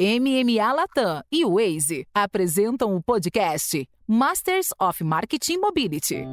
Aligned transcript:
MMA 0.00 0.72
Latam 0.72 1.24
e 1.28 1.44
Waze 1.44 2.06
apresentam 2.14 2.94
o 2.94 3.02
podcast 3.02 3.84
Masters 4.06 4.68
of 4.80 5.02
Marketing 5.02 5.58
Mobility. 5.58 6.24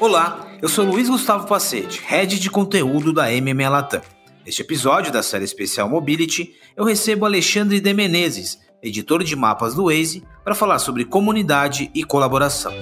Olá, 0.00 0.48
eu 0.60 0.68
sou 0.68 0.84
Luiz 0.84 1.08
Gustavo 1.08 1.46
Pacete, 1.46 2.02
Head 2.04 2.40
de 2.40 2.50
Conteúdo 2.50 3.12
da 3.12 3.26
MMA 3.30 3.68
Latam. 3.68 4.02
Neste 4.44 4.62
episódio 4.62 5.12
da 5.12 5.22
série 5.22 5.44
especial 5.44 5.88
Mobility, 5.88 6.56
eu 6.76 6.84
recebo 6.84 7.24
Alexandre 7.24 7.78
de 7.78 7.94
Menezes, 7.94 8.58
editor 8.82 9.22
de 9.22 9.36
mapas 9.36 9.74
do 9.76 9.84
Waze, 9.84 10.26
para 10.42 10.56
falar 10.56 10.80
sobre 10.80 11.04
comunidade 11.04 11.88
e 11.94 12.02
colaboração. 12.02 12.72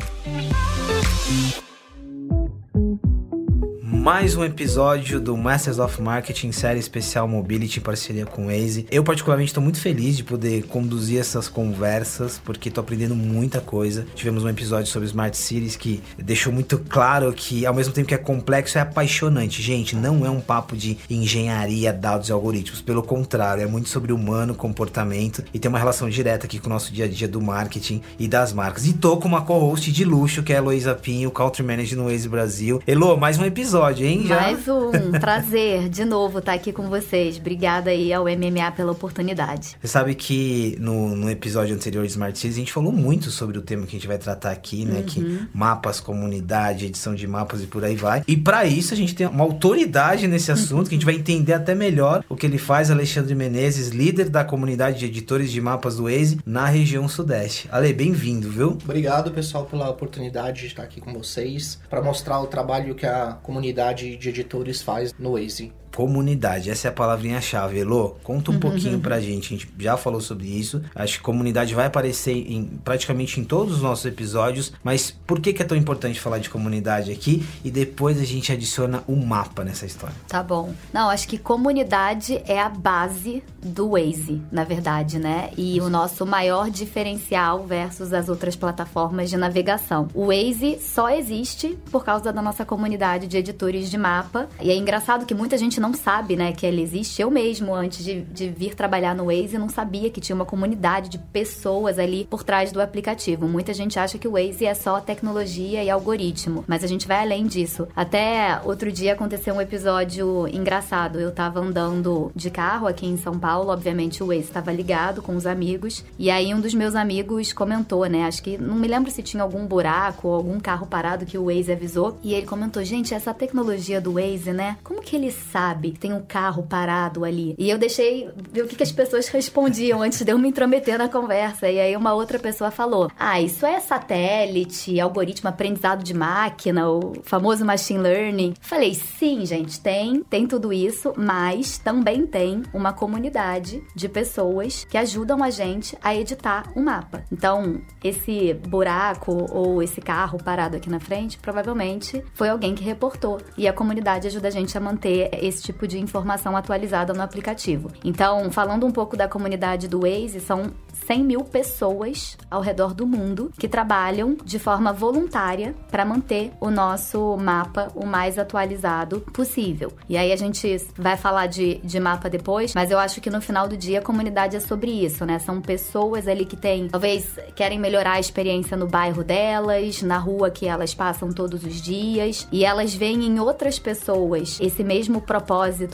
Mais 4.06 4.36
um 4.36 4.44
episódio 4.44 5.18
do 5.18 5.36
Masters 5.36 5.80
of 5.80 6.00
Marketing, 6.00 6.52
série 6.52 6.78
especial 6.78 7.26
Mobility 7.26 7.80
em 7.80 7.82
parceria 7.82 8.24
com 8.24 8.44
o 8.44 8.46
Waze. 8.46 8.86
Eu, 8.88 9.02
particularmente, 9.02 9.50
estou 9.50 9.60
muito 9.60 9.80
feliz 9.80 10.16
de 10.16 10.22
poder 10.22 10.62
conduzir 10.68 11.18
essas 11.18 11.48
conversas, 11.48 12.40
porque 12.44 12.68
estou 12.68 12.82
aprendendo 12.82 13.16
muita 13.16 13.60
coisa. 13.60 14.06
Tivemos 14.14 14.44
um 14.44 14.48
episódio 14.48 14.86
sobre 14.86 15.08
Smart 15.08 15.36
Cities 15.36 15.74
que 15.74 16.00
deixou 16.16 16.52
muito 16.52 16.78
claro 16.88 17.32
que, 17.32 17.66
ao 17.66 17.74
mesmo 17.74 17.92
tempo 17.92 18.06
que 18.06 18.14
é 18.14 18.16
complexo, 18.16 18.78
é 18.78 18.80
apaixonante. 18.80 19.60
Gente, 19.60 19.96
não 19.96 20.24
é 20.24 20.30
um 20.30 20.40
papo 20.40 20.76
de 20.76 20.96
engenharia, 21.10 21.92
dados 21.92 22.28
e 22.28 22.32
algoritmos. 22.32 22.80
Pelo 22.80 23.02
contrário, 23.02 23.64
é 23.64 23.66
muito 23.66 23.88
sobre 23.88 24.12
humano, 24.12 24.54
comportamento 24.54 25.42
e 25.52 25.58
tem 25.58 25.68
uma 25.68 25.80
relação 25.80 26.08
direta 26.08 26.46
aqui 26.46 26.60
com 26.60 26.68
o 26.68 26.72
nosso 26.72 26.92
dia 26.92 27.06
a 27.06 27.08
dia 27.08 27.26
do 27.26 27.40
marketing 27.40 28.00
e 28.20 28.28
das 28.28 28.52
marcas. 28.52 28.86
E 28.86 28.92
tô 28.92 29.16
com 29.16 29.26
uma 29.26 29.42
co-host 29.42 29.90
de 29.90 30.04
luxo, 30.04 30.44
que 30.44 30.52
é 30.52 30.54
a 30.54 30.58
Heloísa 30.58 30.94
Pinho, 30.94 31.28
Country 31.32 31.64
Manager 31.64 31.98
no 31.98 32.04
Waze 32.04 32.28
Brasil. 32.28 32.80
Elo, 32.86 33.16
mais 33.16 33.36
um 33.36 33.44
episódio 33.44 33.95
episódio, 33.96 34.06
hein? 34.06 34.26
Já? 34.26 34.40
Mais 34.40 34.68
um. 34.68 35.12
Prazer 35.18 35.88
de 35.88 36.04
novo 36.04 36.38
estar 36.38 36.52
aqui 36.52 36.72
com 36.72 36.88
vocês. 36.88 37.38
Obrigada 37.38 37.90
aí 37.90 38.12
ao 38.12 38.24
MMA 38.24 38.70
pela 38.72 38.92
oportunidade. 38.92 39.76
Você 39.80 39.88
sabe 39.88 40.14
que 40.14 40.76
no, 40.78 41.16
no 41.16 41.30
episódio 41.30 41.74
anterior 41.74 42.04
de 42.04 42.10
Smart 42.10 42.38
Cities 42.38 42.56
a 42.56 42.60
gente 42.60 42.72
falou 42.72 42.92
muito 42.92 43.30
sobre 43.30 43.58
o 43.58 43.62
tema 43.62 43.86
que 43.86 43.96
a 43.96 43.98
gente 43.98 44.06
vai 44.06 44.18
tratar 44.18 44.50
aqui, 44.50 44.84
né? 44.84 44.98
Uhum. 44.98 45.04
Que 45.04 45.48
mapas, 45.52 46.00
comunidade, 46.00 46.86
edição 46.86 47.14
de 47.14 47.26
mapas 47.26 47.62
e 47.62 47.66
por 47.66 47.84
aí 47.84 47.96
vai. 47.96 48.22
E 48.26 48.36
para 48.36 48.64
isso 48.64 48.92
a 48.92 48.96
gente 48.96 49.14
tem 49.14 49.26
uma 49.26 49.44
autoridade 49.44 50.26
nesse 50.26 50.52
assunto 50.52 50.88
que 50.88 50.94
a 50.94 50.98
gente 50.98 51.06
vai 51.06 51.14
entender 51.14 51.54
até 51.54 51.74
melhor 51.74 52.24
o 52.28 52.36
que 52.36 52.46
ele 52.46 52.58
faz, 52.58 52.90
Alexandre 52.90 53.34
Menezes, 53.34 53.88
líder 53.88 54.28
da 54.28 54.44
comunidade 54.44 54.98
de 54.98 55.06
editores 55.06 55.50
de 55.50 55.60
mapas 55.60 55.96
do 55.96 56.04
Waze 56.04 56.38
na 56.44 56.66
região 56.66 57.08
Sudeste. 57.08 57.68
Ale, 57.70 57.92
bem-vindo, 57.92 58.50
viu? 58.50 58.78
Obrigado, 58.84 59.30
pessoal, 59.30 59.64
pela 59.64 59.88
oportunidade 59.88 60.60
de 60.60 60.66
estar 60.66 60.82
aqui 60.82 61.00
com 61.00 61.12
vocês 61.12 61.78
para 61.88 62.02
mostrar 62.02 62.40
o 62.40 62.46
trabalho 62.46 62.94
que 62.94 63.06
a 63.06 63.38
comunidade 63.42 63.85
de 63.92 64.28
editores 64.28 64.82
faz 64.82 65.12
no 65.18 65.32
Waze 65.32 65.72
comunidade. 65.96 66.70
Essa 66.70 66.88
é 66.88 66.90
a 66.90 66.92
palavrinha-chave. 66.92 67.78
Elô, 67.78 68.16
conta 68.22 68.50
um 68.50 68.54
uhum. 68.54 68.60
pouquinho 68.60 69.00
pra 69.00 69.18
gente. 69.18 69.46
A 69.46 69.56
gente 69.56 69.68
já 69.78 69.96
falou 69.96 70.20
sobre 70.20 70.46
isso. 70.46 70.82
Acho 70.94 71.14
que 71.16 71.24
comunidade 71.24 71.74
vai 71.74 71.86
aparecer 71.86 72.34
em 72.34 72.66
praticamente 72.84 73.40
em 73.40 73.44
todos 73.44 73.76
os 73.76 73.82
nossos 73.82 74.04
episódios. 74.04 74.74
Mas 74.84 75.10
por 75.10 75.40
que, 75.40 75.54
que 75.54 75.62
é 75.62 75.64
tão 75.64 75.76
importante 75.76 76.20
falar 76.20 76.38
de 76.38 76.50
comunidade 76.50 77.10
aqui? 77.10 77.46
E 77.64 77.70
depois 77.70 78.20
a 78.20 78.24
gente 78.24 78.52
adiciona 78.52 79.02
o 79.06 79.14
um 79.14 79.24
mapa 79.24 79.64
nessa 79.64 79.86
história. 79.86 80.14
Tá 80.28 80.42
bom. 80.42 80.74
Não, 80.92 81.08
acho 81.08 81.26
que 81.26 81.38
comunidade 81.38 82.42
é 82.46 82.60
a 82.60 82.68
base 82.68 83.42
do 83.62 83.92
Waze, 83.92 84.42
na 84.52 84.64
verdade, 84.64 85.18
né? 85.18 85.50
E 85.56 85.80
o 85.80 85.88
nosso 85.88 86.26
maior 86.26 86.70
diferencial 86.70 87.64
versus 87.64 88.12
as 88.12 88.28
outras 88.28 88.54
plataformas 88.54 89.30
de 89.30 89.38
navegação. 89.38 90.08
O 90.12 90.26
Waze 90.26 90.78
só 90.78 91.08
existe 91.08 91.78
por 91.90 92.04
causa 92.04 92.30
da 92.30 92.42
nossa 92.42 92.66
comunidade 92.66 93.26
de 93.26 93.38
editores 93.38 93.90
de 93.90 93.96
mapa. 93.96 94.46
E 94.60 94.70
é 94.70 94.76
engraçado 94.76 95.24
que 95.24 95.34
muita 95.34 95.56
gente 95.56 95.80
não 95.80 95.85
não 95.86 95.94
sabe, 95.94 96.34
né, 96.34 96.52
que 96.52 96.66
ele 96.66 96.82
existe. 96.82 97.22
Eu 97.22 97.30
mesmo, 97.30 97.72
antes 97.72 98.04
de, 98.04 98.22
de 98.22 98.48
vir 98.48 98.74
trabalhar 98.74 99.14
no 99.14 99.26
Waze, 99.26 99.56
não 99.56 99.68
sabia 99.68 100.10
que 100.10 100.20
tinha 100.20 100.34
uma 100.34 100.44
comunidade 100.44 101.08
de 101.08 101.18
pessoas 101.18 101.98
ali 101.98 102.26
por 102.28 102.42
trás 102.42 102.72
do 102.72 102.82
aplicativo. 102.82 103.46
Muita 103.46 103.72
gente 103.72 103.98
acha 103.98 104.18
que 104.18 104.26
o 104.26 104.32
Waze 104.32 104.66
é 104.66 104.74
só 104.74 105.00
tecnologia 105.00 105.84
e 105.84 105.88
algoritmo, 105.88 106.64
mas 106.66 106.82
a 106.82 106.88
gente 106.88 107.06
vai 107.06 107.20
além 107.20 107.46
disso. 107.46 107.86
Até 107.94 108.60
outro 108.64 108.90
dia 108.90 109.12
aconteceu 109.12 109.54
um 109.54 109.60
episódio 109.60 110.48
engraçado. 110.48 111.20
Eu 111.20 111.30
tava 111.30 111.60
andando 111.60 112.32
de 112.34 112.50
carro 112.50 112.88
aqui 112.88 113.06
em 113.06 113.16
São 113.16 113.38
Paulo, 113.38 113.70
obviamente 113.70 114.22
o 114.22 114.26
Waze 114.26 114.40
estava 114.40 114.72
ligado 114.72 115.22
com 115.22 115.36
os 115.36 115.46
amigos, 115.46 116.04
e 116.18 116.30
aí 116.30 116.52
um 116.52 116.60
dos 116.60 116.74
meus 116.74 116.96
amigos 116.96 117.52
comentou, 117.52 118.04
né, 118.06 118.24
acho 118.24 118.42
que 118.42 118.58
não 118.58 118.74
me 118.74 118.88
lembro 118.88 119.10
se 119.10 119.22
tinha 119.22 119.42
algum 119.42 119.66
buraco 119.66 120.28
ou 120.28 120.34
algum 120.34 120.58
carro 120.58 120.86
parado 120.86 121.26
que 121.26 121.38
o 121.38 121.46
Waze 121.46 121.72
avisou, 121.72 122.18
e 122.22 122.34
ele 122.34 122.46
comentou: 122.46 122.82
"Gente, 122.82 123.14
essa 123.14 123.32
tecnologia 123.32 124.00
do 124.00 124.14
Waze, 124.14 124.52
né? 124.52 124.76
Como 124.82 125.02
que 125.02 125.14
ele 125.14 125.30
sabe 125.30 125.75
sabe? 125.76 125.92
Tem 125.92 126.12
um 126.12 126.22
carro 126.22 126.62
parado 126.62 127.24
ali. 127.24 127.54
E 127.58 127.68
eu 127.68 127.78
deixei 127.78 128.30
ver 128.50 128.62
o 128.62 128.66
que, 128.66 128.76
que 128.76 128.82
as 128.82 128.92
pessoas 128.92 129.28
respondiam 129.28 130.02
antes 130.02 130.22
de 130.22 130.32
eu 130.32 130.38
me 130.38 130.48
intrometer 130.48 130.98
na 130.98 131.08
conversa. 131.08 131.68
E 131.68 131.78
aí 131.78 131.96
uma 131.96 132.14
outra 132.14 132.38
pessoa 132.38 132.70
falou: 132.70 133.10
Ah, 133.18 133.40
isso 133.40 133.66
é 133.66 133.78
satélite, 133.80 134.98
algoritmo, 134.98 135.48
aprendizado 135.48 136.02
de 136.02 136.14
máquina, 136.14 136.88
o 136.88 137.14
famoso 137.22 137.64
machine 137.64 138.00
learning. 138.00 138.54
Falei, 138.60 138.94
sim, 138.94 139.44
gente, 139.44 139.80
tem, 139.80 140.22
tem 140.24 140.46
tudo 140.46 140.72
isso, 140.72 141.12
mas 141.16 141.78
também 141.78 142.26
tem 142.26 142.62
uma 142.72 142.92
comunidade 142.92 143.82
de 143.94 144.08
pessoas 144.08 144.84
que 144.84 144.96
ajudam 144.96 145.42
a 145.42 145.50
gente 145.50 145.96
a 146.02 146.14
editar 146.14 146.70
o 146.74 146.80
um 146.80 146.84
mapa. 146.84 147.24
Então, 147.30 147.80
esse 148.02 148.54
buraco 148.54 149.46
ou 149.52 149.82
esse 149.82 150.00
carro 150.00 150.38
parado 150.42 150.76
aqui 150.76 150.88
na 150.88 151.00
frente, 151.00 151.38
provavelmente 151.38 152.22
foi 152.34 152.48
alguém 152.48 152.74
que 152.74 152.84
reportou. 152.84 153.38
E 153.56 153.68
a 153.68 153.72
comunidade 153.72 154.26
ajuda 154.26 154.48
a 154.48 154.50
gente 154.50 154.76
a 154.76 154.80
manter 154.80 155.28
esse 155.32 155.65
tipo 155.66 155.86
de 155.86 155.98
informação 155.98 156.56
atualizada 156.56 157.12
no 157.12 157.22
aplicativo. 157.22 157.90
Então, 158.04 158.50
falando 158.50 158.86
um 158.86 158.92
pouco 158.92 159.16
da 159.16 159.28
comunidade 159.28 159.88
do 159.88 160.00
Waze, 160.00 160.40
são 160.40 160.72
100 161.06 161.24
mil 161.24 161.44
pessoas 161.44 162.38
ao 162.50 162.60
redor 162.60 162.94
do 162.94 163.06
mundo 163.06 163.50
que 163.58 163.68
trabalham 163.68 164.36
de 164.44 164.58
forma 164.58 164.92
voluntária 164.92 165.74
para 165.90 166.04
manter 166.04 166.52
o 166.60 166.70
nosso 166.70 167.36
mapa 167.36 167.88
o 167.94 168.06
mais 168.06 168.38
atualizado 168.38 169.20
possível. 169.32 169.92
E 170.08 170.16
aí 170.16 170.32
a 170.32 170.36
gente 170.36 170.76
vai 170.96 171.16
falar 171.16 171.46
de, 171.46 171.78
de 171.78 172.00
mapa 172.00 172.30
depois, 172.30 172.74
mas 172.74 172.90
eu 172.90 172.98
acho 172.98 173.20
que 173.20 173.30
no 173.30 173.40
final 173.40 173.68
do 173.68 173.76
dia 173.76 173.98
a 173.98 174.02
comunidade 174.02 174.56
é 174.56 174.60
sobre 174.60 174.90
isso, 174.90 175.24
né? 175.26 175.38
São 175.38 175.60
pessoas 175.60 176.26
ali 176.28 176.44
que 176.44 176.56
têm, 176.56 176.88
talvez 176.88 177.38
querem 177.54 177.78
melhorar 177.78 178.12
a 178.12 178.20
experiência 178.20 178.76
no 178.76 178.86
bairro 178.86 179.22
delas, 179.22 180.02
na 180.02 180.18
rua 180.18 180.50
que 180.50 180.66
elas 180.66 180.94
passam 180.94 181.32
todos 181.32 181.64
os 181.64 181.80
dias, 181.80 182.46
e 182.50 182.64
elas 182.64 182.94
veem 182.94 183.24
em 183.24 183.38
outras 183.38 183.78
pessoas 183.78 184.58
esse 184.60 184.82
mesmo 184.82 185.20
propósito 185.20 185.45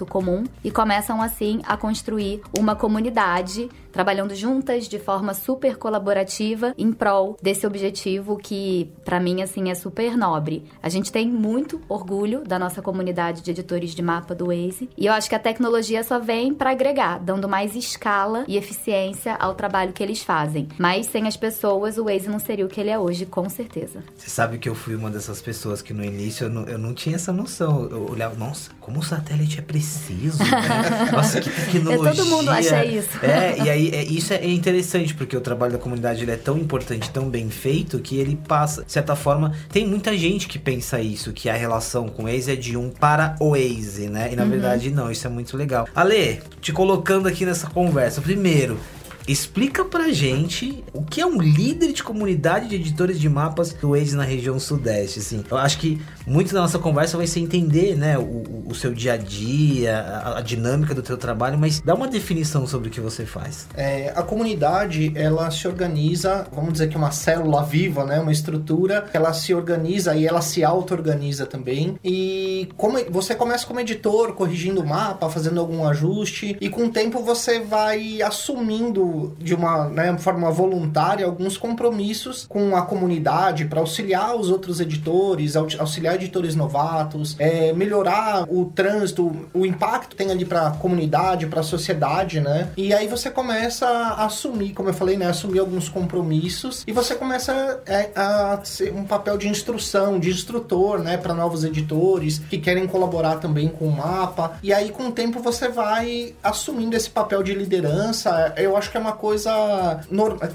comum 0.06 0.44
e 0.64 0.70
começam 0.70 1.22
assim 1.22 1.60
a 1.66 1.76
construir 1.76 2.42
uma 2.58 2.74
comunidade 2.74 3.68
trabalhando 3.92 4.34
juntas 4.34 4.88
de 4.88 4.98
forma 4.98 5.34
super 5.34 5.76
colaborativa 5.76 6.74
em 6.76 6.92
prol 6.92 7.36
desse 7.42 7.66
objetivo 7.66 8.36
que, 8.38 8.90
para 9.04 9.20
mim, 9.20 9.42
assim, 9.42 9.70
é 9.70 9.74
super 9.74 10.16
nobre. 10.16 10.64
A 10.82 10.88
gente 10.88 11.12
tem 11.12 11.28
muito 11.28 11.80
orgulho 11.88 12.42
da 12.42 12.58
nossa 12.58 12.80
comunidade 12.80 13.42
de 13.42 13.50
editores 13.50 13.94
de 13.94 14.02
mapa 14.02 14.34
do 14.34 14.46
Waze 14.46 14.88
e 14.96 15.06
eu 15.06 15.12
acho 15.12 15.28
que 15.28 15.34
a 15.34 15.38
tecnologia 15.38 16.02
só 16.02 16.18
vem 16.18 16.54
para 16.54 16.70
agregar, 16.70 17.18
dando 17.18 17.48
mais 17.48 17.76
escala 17.76 18.44
e 18.48 18.56
eficiência 18.56 19.34
ao 19.34 19.54
trabalho 19.54 19.92
que 19.92 20.02
eles 20.02 20.22
fazem. 20.22 20.68
Mas 20.78 21.06
sem 21.06 21.26
as 21.26 21.36
pessoas, 21.36 21.98
o 21.98 22.04
Waze 22.04 22.28
não 22.28 22.38
seria 22.38 22.64
o 22.64 22.68
que 22.68 22.80
ele 22.80 22.90
é 22.90 22.98
hoje, 22.98 23.26
com 23.26 23.48
certeza. 23.48 24.02
Você 24.16 24.30
sabe 24.30 24.58
que 24.58 24.68
eu 24.68 24.74
fui 24.74 24.94
uma 24.94 25.10
dessas 25.10 25.42
pessoas 25.42 25.82
que 25.82 25.92
no 25.92 26.04
início 26.04 26.46
eu 26.46 26.50
não, 26.50 26.64
eu 26.66 26.78
não 26.78 26.94
tinha 26.94 27.16
essa 27.16 27.32
noção. 27.32 27.88
Eu 27.90 28.10
olhava, 28.10 28.34
nossa, 28.36 28.70
como 28.80 29.00
o 29.00 29.02
satélite 29.02 29.58
é 29.58 29.62
preciso, 29.62 30.38
né? 30.38 31.10
Nossa, 31.12 31.40
que 31.40 31.50
tecnologia. 31.50 32.10
É, 32.10 32.14
todo 32.14 32.26
mundo 32.26 32.50
acha 32.50 32.84
isso. 32.84 33.24
É, 33.24 33.58
e 33.58 33.70
aí 33.70 33.81
é, 33.90 34.02
isso 34.04 34.32
é 34.32 34.46
interessante, 34.46 35.14
porque 35.14 35.36
o 35.36 35.40
trabalho 35.40 35.72
da 35.72 35.78
comunidade 35.78 36.22
ele 36.22 36.30
é 36.30 36.36
tão 36.36 36.58
importante, 36.58 37.10
tão 37.10 37.28
bem 37.28 37.48
feito, 37.48 37.98
que 37.98 38.16
ele 38.16 38.36
passa, 38.36 38.84
de 38.84 38.92
certa 38.92 39.16
forma, 39.16 39.54
tem 39.70 39.86
muita 39.86 40.16
gente 40.16 40.46
que 40.46 40.58
pensa 40.58 41.00
isso, 41.00 41.32
que 41.32 41.48
a 41.48 41.54
relação 41.54 42.08
com 42.08 42.24
o 42.24 42.28
ex 42.28 42.48
é 42.48 42.56
de 42.56 42.76
um 42.76 42.90
para 42.90 43.36
o 43.40 43.56
ex, 43.56 43.98
né? 43.98 44.30
E 44.32 44.36
na 44.36 44.44
uhum. 44.44 44.50
verdade 44.50 44.90
não, 44.90 45.10
isso 45.10 45.26
é 45.26 45.30
muito 45.30 45.56
legal. 45.56 45.88
Ale, 45.94 46.40
te 46.60 46.72
colocando 46.72 47.26
aqui 47.26 47.44
nessa 47.44 47.68
conversa, 47.68 48.20
primeiro, 48.20 48.78
Explica 49.26 49.84
pra 49.84 50.10
gente 50.10 50.82
o 50.92 51.02
que 51.02 51.20
é 51.20 51.26
um 51.26 51.40
líder 51.40 51.92
de 51.92 52.02
comunidade 52.02 52.68
de 52.68 52.76
editores 52.76 53.20
de 53.20 53.28
mapas 53.28 53.72
do 53.72 53.90
Waze 53.90 54.16
na 54.16 54.24
região 54.24 54.58
sudeste, 54.58 55.20
assim. 55.20 55.44
Eu 55.50 55.56
acho 55.56 55.78
que 55.78 56.00
muito 56.26 56.52
da 56.52 56.60
nossa 56.60 56.78
conversa 56.78 57.16
vai 57.16 57.26
ser 57.26 57.40
entender, 57.40 57.96
né, 57.96 58.18
o, 58.18 58.64
o 58.66 58.74
seu 58.74 58.92
dia 58.92 59.14
a 59.14 59.16
dia, 59.16 59.98
a, 59.98 60.38
a, 60.38 60.40
dinâmica 60.40 60.94
do 60.94 61.02
teu 61.02 61.16
trabalho, 61.16 61.58
mas 61.58 61.80
dá 61.80 61.94
uma 61.94 62.08
definição 62.08 62.66
sobre 62.66 62.88
o 62.88 62.90
que 62.90 63.00
você 63.00 63.24
faz. 63.24 63.68
É, 63.74 64.12
a 64.14 64.22
comunidade, 64.22 65.12
ela 65.14 65.50
se 65.50 65.66
organiza, 65.68 66.46
vamos 66.52 66.72
dizer 66.72 66.88
que 66.88 66.96
uma 66.96 67.10
célula 67.10 67.62
viva, 67.62 68.04
né, 68.04 68.20
uma 68.20 68.32
estrutura, 68.32 69.06
ela 69.12 69.32
se 69.32 69.54
organiza 69.54 70.14
e 70.16 70.26
ela 70.26 70.40
se 70.40 70.64
auto-organiza 70.64 71.46
também. 71.46 71.96
E 72.04 72.68
como 72.76 72.98
você 73.10 73.34
começa 73.34 73.66
como 73.66 73.80
editor, 73.80 74.32
corrigindo 74.32 74.80
o 74.80 74.86
mapa, 74.86 75.28
fazendo 75.28 75.60
algum 75.60 75.86
ajuste, 75.86 76.56
e 76.60 76.68
com 76.68 76.86
o 76.86 76.90
tempo 76.90 77.22
você 77.22 77.60
vai 77.60 78.20
assumindo 78.22 79.11
de 79.38 79.54
uma 79.54 79.88
né, 79.88 80.16
forma 80.18 80.50
voluntária 80.50 81.26
alguns 81.26 81.56
compromissos 81.56 82.46
com 82.48 82.76
a 82.76 82.82
comunidade 82.82 83.64
para 83.64 83.80
auxiliar 83.80 84.36
os 84.36 84.50
outros 84.50 84.80
editores, 84.80 85.56
auxiliar 85.56 86.14
editores 86.14 86.54
novatos, 86.54 87.36
é, 87.38 87.72
melhorar 87.72 88.44
o 88.48 88.66
trânsito, 88.66 89.48
o 89.54 89.64
impacto 89.64 90.10
que 90.10 90.16
tem 90.16 90.30
ali 90.30 90.44
para 90.44 90.68
a 90.68 90.70
comunidade, 90.72 91.46
para 91.46 91.60
a 91.60 91.64
sociedade, 91.64 92.40
né? 92.40 92.70
E 92.76 92.92
aí 92.92 93.06
você 93.06 93.30
começa 93.30 93.86
a 93.86 94.26
assumir, 94.26 94.72
como 94.72 94.88
eu 94.88 94.94
falei, 94.94 95.16
né, 95.16 95.26
assumir 95.26 95.58
alguns 95.58 95.88
compromissos 95.88 96.84
e 96.86 96.92
você 96.92 97.14
começa 97.14 97.80
é, 97.86 98.10
a 98.14 98.60
ser 98.64 98.92
um 98.92 99.04
papel 99.04 99.36
de 99.38 99.48
instrução, 99.48 100.18
de 100.18 100.30
instrutor, 100.30 100.98
né, 100.98 101.16
para 101.16 101.34
novos 101.34 101.64
editores 101.64 102.38
que 102.38 102.58
querem 102.58 102.86
colaborar 102.86 103.36
também 103.36 103.68
com 103.68 103.86
o 103.86 103.92
mapa. 103.92 104.58
E 104.62 104.72
aí 104.72 104.90
com 104.90 105.08
o 105.08 105.12
tempo 105.12 105.40
você 105.40 105.68
vai 105.68 106.34
assumindo 106.42 106.96
esse 106.96 107.10
papel 107.10 107.42
de 107.42 107.54
liderança. 107.54 108.52
Eu 108.56 108.76
acho 108.76 108.90
que 108.90 108.96
é 108.96 109.00
uma 109.02 109.12
coisa 109.12 110.00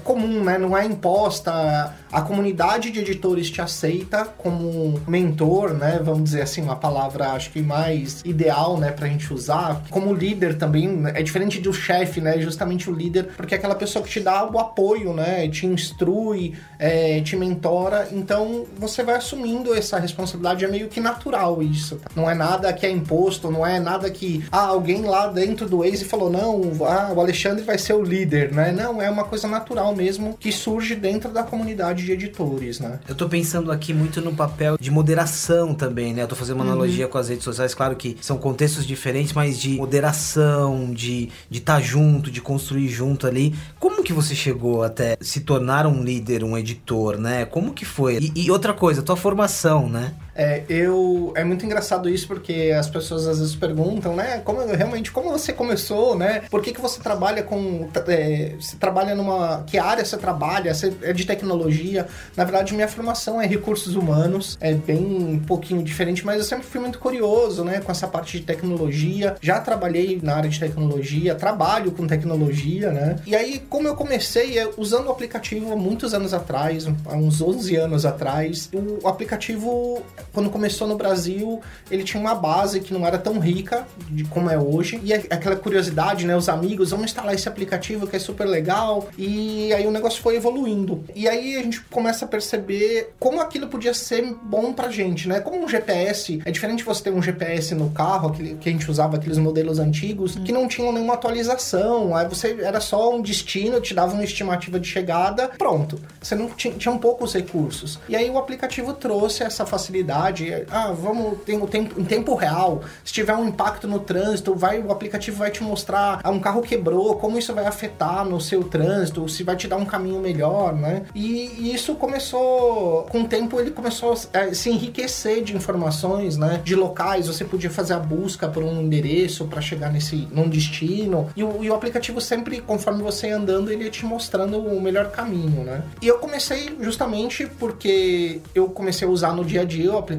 comum, 0.02 0.42
né? 0.42 0.58
Não 0.58 0.76
é 0.76 0.84
imposta. 0.84 1.94
A 2.10 2.22
comunidade 2.22 2.90
de 2.90 3.00
editores 3.00 3.50
te 3.50 3.60
aceita 3.60 4.24
como 4.24 5.00
mentor, 5.06 5.74
né? 5.74 6.00
Vamos 6.02 6.24
dizer 6.24 6.42
assim, 6.42 6.62
uma 6.62 6.76
palavra 6.76 7.28
acho 7.32 7.50
que 7.50 7.60
mais 7.60 8.22
ideal, 8.24 8.78
né, 8.78 8.90
pra 8.90 9.06
gente 9.06 9.32
usar. 9.32 9.82
Como 9.90 10.12
líder 10.14 10.56
também, 10.56 11.02
é 11.14 11.22
diferente 11.22 11.60
do 11.60 11.72
chefe, 11.72 12.20
né? 12.20 12.38
Justamente 12.40 12.90
o 12.90 12.94
líder, 12.94 13.28
porque 13.36 13.54
é 13.54 13.58
aquela 13.58 13.74
pessoa 13.74 14.02
que 14.04 14.10
te 14.10 14.20
dá 14.20 14.48
o 14.48 14.58
apoio, 14.58 15.12
né? 15.12 15.48
Te 15.48 15.66
instrui, 15.66 16.54
é, 16.78 17.20
te 17.20 17.36
mentora. 17.36 18.08
Então 18.12 18.66
você 18.78 19.02
vai 19.02 19.16
assumindo 19.16 19.74
essa 19.74 19.98
responsabilidade, 19.98 20.64
é 20.64 20.68
meio 20.68 20.88
que 20.88 21.00
natural 21.00 21.62
isso. 21.62 21.96
Tá? 21.96 22.10
Não 22.16 22.30
é 22.30 22.34
nada 22.34 22.72
que 22.72 22.86
é 22.86 22.90
imposto, 22.90 23.50
não 23.50 23.66
é 23.66 23.78
nada 23.78 24.10
que 24.10 24.44
ah, 24.50 24.66
alguém 24.66 25.02
lá 25.02 25.26
dentro 25.26 25.68
do 25.68 25.78
Waze 25.78 26.04
falou, 26.04 26.30
não, 26.30 26.62
ah, 26.86 27.12
o 27.14 27.20
Alexandre 27.20 27.62
vai 27.64 27.78
ser 27.78 27.92
o 27.92 28.02
líder, 28.02 28.37
né? 28.46 28.72
Não, 28.72 29.00
é 29.00 29.10
uma 29.10 29.24
coisa 29.24 29.48
natural 29.48 29.94
mesmo 29.94 30.36
que 30.38 30.52
surge 30.52 30.94
dentro 30.94 31.30
da 31.30 31.42
comunidade 31.42 32.04
de 32.04 32.12
editores, 32.12 32.80
né? 32.80 33.00
Eu 33.08 33.14
tô 33.14 33.28
pensando 33.28 33.72
aqui 33.72 33.92
muito 33.92 34.20
no 34.20 34.34
papel 34.34 34.76
de 34.78 34.90
moderação 34.90 35.74
também, 35.74 36.14
né? 36.14 36.22
Eu 36.22 36.28
tô 36.28 36.36
fazendo 36.36 36.56
uma 36.56 36.64
uhum. 36.64 36.72
analogia 36.72 37.08
com 37.08 37.18
as 37.18 37.28
redes 37.28 37.44
sociais, 37.44 37.74
claro 37.74 37.96
que 37.96 38.16
são 38.20 38.38
contextos 38.38 38.86
diferentes, 38.86 39.32
mas 39.32 39.58
de 39.58 39.76
moderação, 39.76 40.92
de 40.92 41.30
estar 41.50 41.74
tá 41.74 41.80
junto, 41.80 42.30
de 42.30 42.40
construir 42.40 42.88
junto 42.88 43.26
ali. 43.26 43.54
Como 43.78 44.02
que 44.02 44.12
você 44.12 44.34
chegou 44.34 44.82
até 44.82 45.16
se 45.20 45.40
tornar 45.40 45.86
um 45.86 46.02
líder, 46.02 46.44
um 46.44 46.56
editor, 46.56 47.18
né? 47.18 47.44
Como 47.44 47.72
que 47.72 47.84
foi? 47.84 48.18
E, 48.18 48.44
e 48.46 48.50
outra 48.50 48.72
coisa, 48.72 49.02
tua 49.02 49.16
formação, 49.16 49.88
né? 49.88 50.14
É, 50.38 50.62
eu 50.68 51.32
é 51.34 51.42
muito 51.42 51.66
engraçado 51.66 52.08
isso 52.08 52.28
porque 52.28 52.72
as 52.78 52.88
pessoas 52.88 53.26
às 53.26 53.40
vezes 53.40 53.56
perguntam, 53.56 54.14
né? 54.14 54.38
Como 54.44 54.64
realmente 54.64 55.10
como 55.10 55.32
você 55.32 55.52
começou, 55.52 56.16
né? 56.16 56.42
Por 56.48 56.62
que, 56.62 56.72
que 56.72 56.80
você 56.80 57.00
trabalha 57.00 57.42
com 57.42 57.88
é, 58.06 58.54
você 58.58 58.76
trabalha 58.76 59.16
numa 59.16 59.64
que 59.66 59.78
área 59.78 60.04
você 60.04 60.16
trabalha? 60.16 60.72
Você 60.72 60.92
é 61.02 61.12
de 61.12 61.26
tecnologia? 61.26 62.06
Na 62.36 62.44
verdade, 62.44 62.72
minha 62.72 62.86
formação 62.86 63.42
é 63.42 63.46
recursos 63.46 63.96
humanos, 63.96 64.56
é 64.60 64.72
bem 64.74 65.04
um 65.04 65.40
pouquinho 65.40 65.82
diferente, 65.82 66.24
mas 66.24 66.38
eu 66.38 66.44
sempre 66.44 66.66
fui 66.66 66.80
muito 66.80 67.00
curioso, 67.00 67.64
né? 67.64 67.80
Com 67.80 67.90
essa 67.90 68.06
parte 68.06 68.38
de 68.38 68.44
tecnologia. 68.44 69.34
Já 69.40 69.58
trabalhei 69.58 70.20
na 70.22 70.36
área 70.36 70.48
de 70.48 70.60
tecnologia, 70.60 71.34
trabalho 71.34 71.90
com 71.90 72.06
tecnologia, 72.06 72.92
né? 72.92 73.16
E 73.26 73.34
aí, 73.34 73.58
como 73.68 73.88
eu 73.88 73.96
comecei 73.96 74.56
é, 74.56 74.70
usando 74.76 75.08
o 75.08 75.10
aplicativo 75.10 75.72
há 75.72 75.76
muitos 75.76 76.14
anos 76.14 76.32
atrás, 76.32 76.86
há 77.06 77.16
uns 77.16 77.40
11 77.40 77.74
anos 77.74 78.06
atrás, 78.06 78.70
o 79.02 79.08
aplicativo 79.08 80.00
quando 80.38 80.50
começou 80.50 80.86
no 80.86 80.96
Brasil, 80.96 81.60
ele 81.90 82.04
tinha 82.04 82.20
uma 82.20 82.32
base 82.32 82.78
que 82.78 82.94
não 82.94 83.04
era 83.04 83.18
tão 83.18 83.40
rica 83.40 83.84
de 84.08 84.22
como 84.22 84.48
é 84.48 84.56
hoje. 84.56 85.00
E 85.02 85.12
é 85.12 85.16
aquela 85.30 85.56
curiosidade, 85.56 86.24
né? 86.24 86.36
Os 86.36 86.48
amigos, 86.48 86.90
vamos 86.90 87.06
instalar 87.06 87.34
esse 87.34 87.48
aplicativo 87.48 88.06
que 88.06 88.14
é 88.14 88.20
super 88.20 88.44
legal. 88.44 89.08
E 89.18 89.72
aí 89.72 89.84
o 89.84 89.90
negócio 89.90 90.22
foi 90.22 90.36
evoluindo. 90.36 91.02
E 91.12 91.26
aí 91.28 91.56
a 91.56 91.62
gente 91.64 91.80
começa 91.80 92.24
a 92.24 92.28
perceber 92.28 93.14
como 93.18 93.40
aquilo 93.40 93.66
podia 93.66 93.92
ser 93.92 94.32
bom 94.40 94.72
pra 94.72 94.92
gente, 94.92 95.28
né? 95.28 95.40
Como 95.40 95.64
um 95.64 95.68
GPS, 95.68 96.40
é 96.44 96.52
diferente 96.52 96.84
você 96.84 97.02
ter 97.02 97.10
um 97.10 97.20
GPS 97.20 97.74
no 97.74 97.90
carro, 97.90 98.28
aquele, 98.28 98.54
que 98.54 98.68
a 98.68 98.72
gente 98.72 98.88
usava 98.88 99.16
aqueles 99.16 99.38
modelos 99.38 99.80
antigos, 99.80 100.36
hum. 100.36 100.44
que 100.44 100.52
não 100.52 100.68
tinham 100.68 100.92
nenhuma 100.92 101.14
atualização. 101.14 102.14
Aí 102.14 102.28
você 102.28 102.58
era 102.62 102.78
só 102.78 103.12
um 103.12 103.20
destino, 103.20 103.80
te 103.80 103.92
dava 103.92 104.14
uma 104.14 104.22
estimativa 104.22 104.78
de 104.78 104.86
chegada, 104.86 105.48
pronto. 105.58 106.00
Você 106.22 106.36
não 106.36 106.48
tinha, 106.50 106.74
tinha 106.74 106.96
poucos 106.96 107.34
recursos. 107.34 107.98
E 108.08 108.14
aí 108.14 108.30
o 108.30 108.38
aplicativo 108.38 108.92
trouxe 108.92 109.42
essa 109.42 109.66
facilidade 109.66 110.27
ah, 110.70 110.92
vamos 110.92 111.38
ter 111.42 111.56
um 111.56 111.66
tempo, 111.66 112.00
em 112.00 112.04
tempo 112.04 112.34
real. 112.34 112.82
Se 113.04 113.12
tiver 113.12 113.34
um 113.34 113.48
impacto 113.48 113.86
no 113.86 114.00
trânsito, 114.00 114.54
vai, 114.54 114.80
o 114.80 114.90
aplicativo 114.90 115.38
vai 115.38 115.50
te 115.50 115.62
mostrar 115.62 116.20
ah, 116.22 116.30
um 116.30 116.40
carro 116.40 116.62
quebrou, 116.62 117.16
como 117.16 117.38
isso 117.38 117.54
vai 117.54 117.66
afetar 117.66 118.24
no 118.24 118.40
seu 118.40 118.64
trânsito, 118.64 119.28
se 119.28 119.42
vai 119.42 119.56
te 119.56 119.66
dar 119.68 119.76
um 119.76 119.84
caminho 119.84 120.20
melhor, 120.20 120.74
né? 120.74 121.04
E, 121.14 121.50
e 121.58 121.74
isso 121.74 121.94
começou, 121.94 123.04
com 123.10 123.22
o 123.22 123.28
tempo 123.28 123.60
ele 123.60 123.70
começou 123.70 124.12
a 124.12 124.54
se 124.54 124.70
enriquecer 124.70 125.42
de 125.42 125.56
informações, 125.56 126.36
né? 126.36 126.60
De 126.64 126.74
locais, 126.74 127.26
você 127.26 127.44
podia 127.44 127.70
fazer 127.70 127.94
a 127.94 127.98
busca 127.98 128.48
por 128.48 128.62
um 128.62 128.82
endereço 128.82 129.46
para 129.46 129.60
chegar 129.60 129.90
nesse 129.92 130.28
num 130.30 130.48
destino. 130.48 131.28
E 131.36 131.42
o, 131.42 131.64
e 131.64 131.70
o 131.70 131.74
aplicativo 131.74 132.20
sempre, 132.20 132.60
conforme 132.60 133.02
você 133.02 133.28
ia 133.28 133.36
andando, 133.36 133.70
ele 133.70 133.84
ia 133.84 133.90
te 133.90 134.04
mostrando 134.04 134.58
o 134.58 134.80
melhor 134.80 135.10
caminho, 135.10 135.64
né? 135.64 135.82
E 136.00 136.06
eu 136.06 136.18
comecei 136.18 136.76
justamente 136.80 137.46
porque 137.58 138.40
eu 138.54 138.68
comecei 138.68 139.06
a 139.06 139.10
usar 139.10 139.32
no 139.32 139.44
dia 139.44 139.62
a 139.62 139.64
dia 139.64 139.92
o 139.92 139.98
aplicativo 139.98 140.17